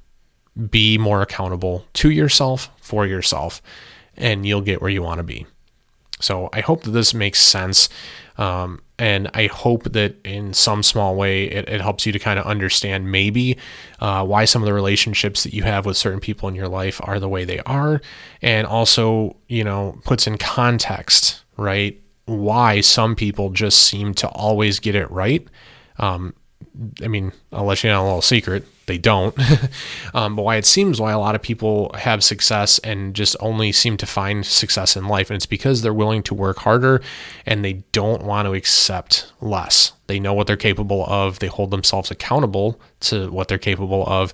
[0.71, 3.61] Be more accountable to yourself, for yourself,
[4.17, 5.47] and you'll get where you want to be.
[6.21, 7.89] So I hope that this makes sense.
[8.39, 12.39] Um, and I hope that in some small way it, it helps you to kind
[12.39, 13.59] of understand maybe
[14.01, 17.01] uh, why some of the relationships that you have with certain people in your life
[17.05, 18.01] are the way they are,
[18.41, 24.81] and also you know puts in context right why some people just seem to always
[24.81, 25.47] get it right.
[25.99, 26.35] Um,
[27.03, 29.37] I mean, I'll let you know a little secret they don't.
[30.15, 33.73] um, but why it seems why a lot of people have success and just only
[33.73, 35.29] seem to find success in life.
[35.29, 37.03] And it's because they're willing to work harder
[37.45, 39.93] and they don't want to accept less.
[40.07, 44.33] They know what they're capable of, they hold themselves accountable to what they're capable of,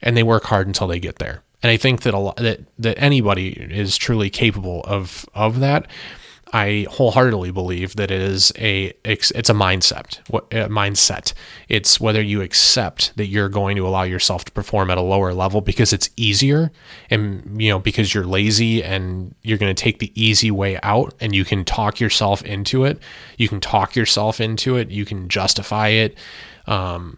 [0.00, 1.42] and they work hard until they get there.
[1.62, 5.86] And I think that a lot, that that anybody is truly capable of of that.
[6.54, 10.18] I wholeheartedly believe that it is a it's a mindset.
[10.52, 11.32] A mindset.
[11.68, 15.32] It's whether you accept that you're going to allow yourself to perform at a lower
[15.32, 16.70] level because it's easier,
[17.08, 21.14] and you know because you're lazy and you're going to take the easy way out,
[21.20, 22.98] and you can talk yourself into it.
[23.38, 24.90] You can talk yourself into it.
[24.90, 26.18] You can justify it.
[26.66, 27.16] Um,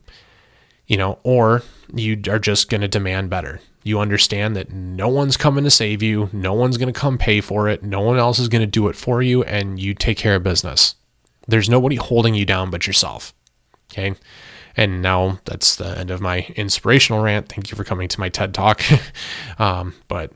[0.86, 1.62] you know, or
[1.92, 3.60] you are just going to demand better.
[3.84, 7.40] You understand that no one's coming to save you, no one's going to come pay
[7.40, 10.16] for it, no one else is going to do it for you, and you take
[10.16, 10.96] care of business.
[11.46, 13.34] There's nobody holding you down but yourself.
[13.92, 14.14] Okay.
[14.76, 17.48] And now that's the end of my inspirational rant.
[17.48, 18.82] Thank you for coming to my TED talk.
[19.58, 20.32] um, but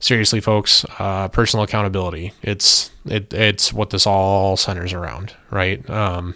[0.00, 2.32] seriously, folks, uh, personal accountability.
[2.42, 5.88] It's it, it's what this all centers around, right?
[5.88, 6.34] Um,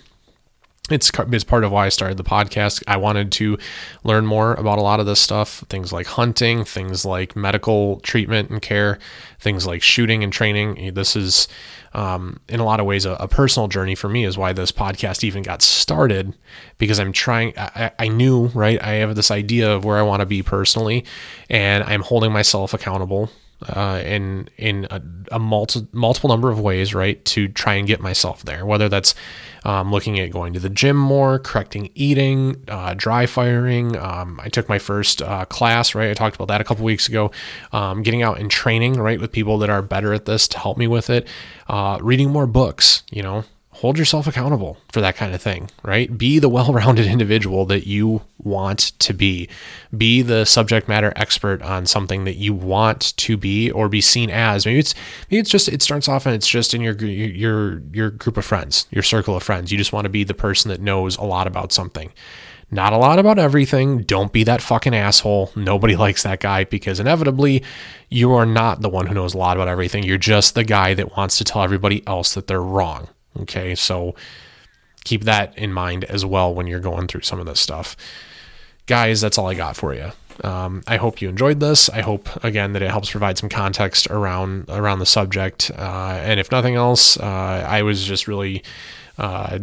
[0.90, 2.82] it's it's part of why I started the podcast.
[2.88, 3.56] I wanted to
[4.02, 8.50] learn more about a lot of this stuff, things like hunting, things like medical treatment
[8.50, 8.98] and care,
[9.38, 10.94] things like shooting and training.
[10.94, 11.46] This is,
[11.94, 14.24] um, in a lot of ways, a, a, personal journey for me.
[14.24, 16.34] Is why this podcast even got started
[16.78, 17.54] because I'm trying.
[17.56, 18.82] I, I knew right.
[18.82, 21.04] I have this idea of where I want to be personally,
[21.48, 23.30] and I'm holding myself accountable
[23.68, 25.02] uh, in in a,
[25.32, 28.64] a multi, multiple number of ways, right, to try and get myself there.
[28.66, 29.14] Whether that's
[29.64, 33.96] um, looking at going to the gym more, correcting eating, uh, dry firing.
[33.96, 36.10] Um, I took my first uh, class, right?
[36.10, 37.30] I talked about that a couple weeks ago.
[37.72, 40.76] Um, getting out and training, right, with people that are better at this to help
[40.76, 41.26] me with it.
[41.68, 43.44] Uh, reading more books, you know,
[43.82, 46.16] hold yourself accountable for that kind of thing, right?
[46.16, 49.48] Be the well rounded individual that you want to be.
[49.94, 54.30] Be the subject matter expert on something that you want to be or be seen
[54.30, 54.64] as.
[54.64, 54.94] Maybe it's
[55.28, 58.44] maybe it's just it starts off and it's just in your your your group of
[58.44, 59.72] friends, your circle of friends.
[59.72, 62.12] You just want to be the person that knows a lot about something.
[62.70, 64.02] Not a lot about everything.
[64.02, 65.50] Don't be that fucking asshole.
[65.56, 67.64] Nobody likes that guy because inevitably
[68.10, 70.04] you are not the one who knows a lot about everything.
[70.04, 73.08] You're just the guy that wants to tell everybody else that they're wrong.
[73.40, 74.14] Okay, so
[75.04, 77.96] keep that in mind as well when you're going through some of this stuff.
[78.86, 80.12] Guys, that's all I got for you.
[80.42, 81.88] Um, I hope you enjoyed this.
[81.90, 85.70] I hope again that it helps provide some context around around the subject.
[85.76, 88.62] Uh, and if nothing else, uh, I was just really
[89.18, 89.58] uh,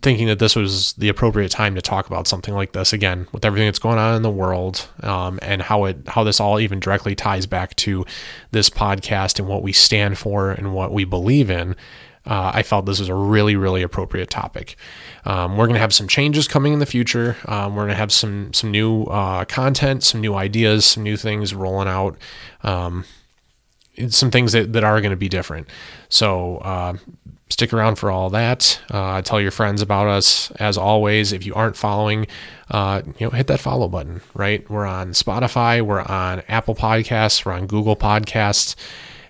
[0.00, 3.44] thinking that this was the appropriate time to talk about something like this again with
[3.44, 6.80] everything that's going on in the world um, and how it how this all even
[6.80, 8.06] directly ties back to
[8.52, 11.76] this podcast and what we stand for and what we believe in
[12.26, 14.76] uh, I felt this was a really, really appropriate topic.
[15.24, 17.36] Um, we're going to have some changes coming in the future.
[17.46, 21.16] Um, we're going to have some some new uh, content, some new ideas, some new
[21.16, 22.16] things rolling out.
[22.62, 23.04] Um,
[24.08, 25.68] some things that, that are going to be different.
[26.08, 26.94] So uh,
[27.50, 28.80] stick around for all that.
[28.90, 30.50] Uh, tell your friends about us.
[30.52, 32.26] As always, if you aren't following,
[32.70, 34.22] uh, you know, hit that follow button.
[34.32, 38.74] Right, we're on Spotify, we're on Apple Podcasts, we're on Google Podcasts,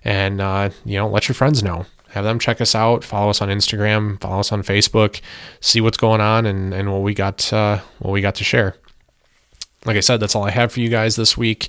[0.05, 3.41] and uh, you know, let your friends know have them check us out, follow us
[3.41, 5.21] on Instagram, follow us on Facebook,
[5.61, 8.77] see what's going on and, and what we got uh, what we got to share.
[9.85, 11.69] Like I said, that's all I have for you guys this week.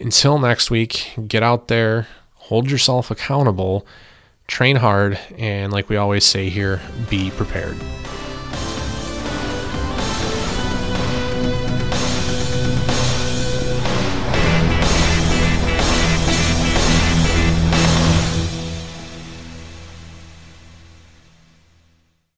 [0.00, 3.86] Until next week, get out there, hold yourself accountable,
[4.46, 6.80] train hard, and like we always say here,
[7.10, 7.76] be prepared.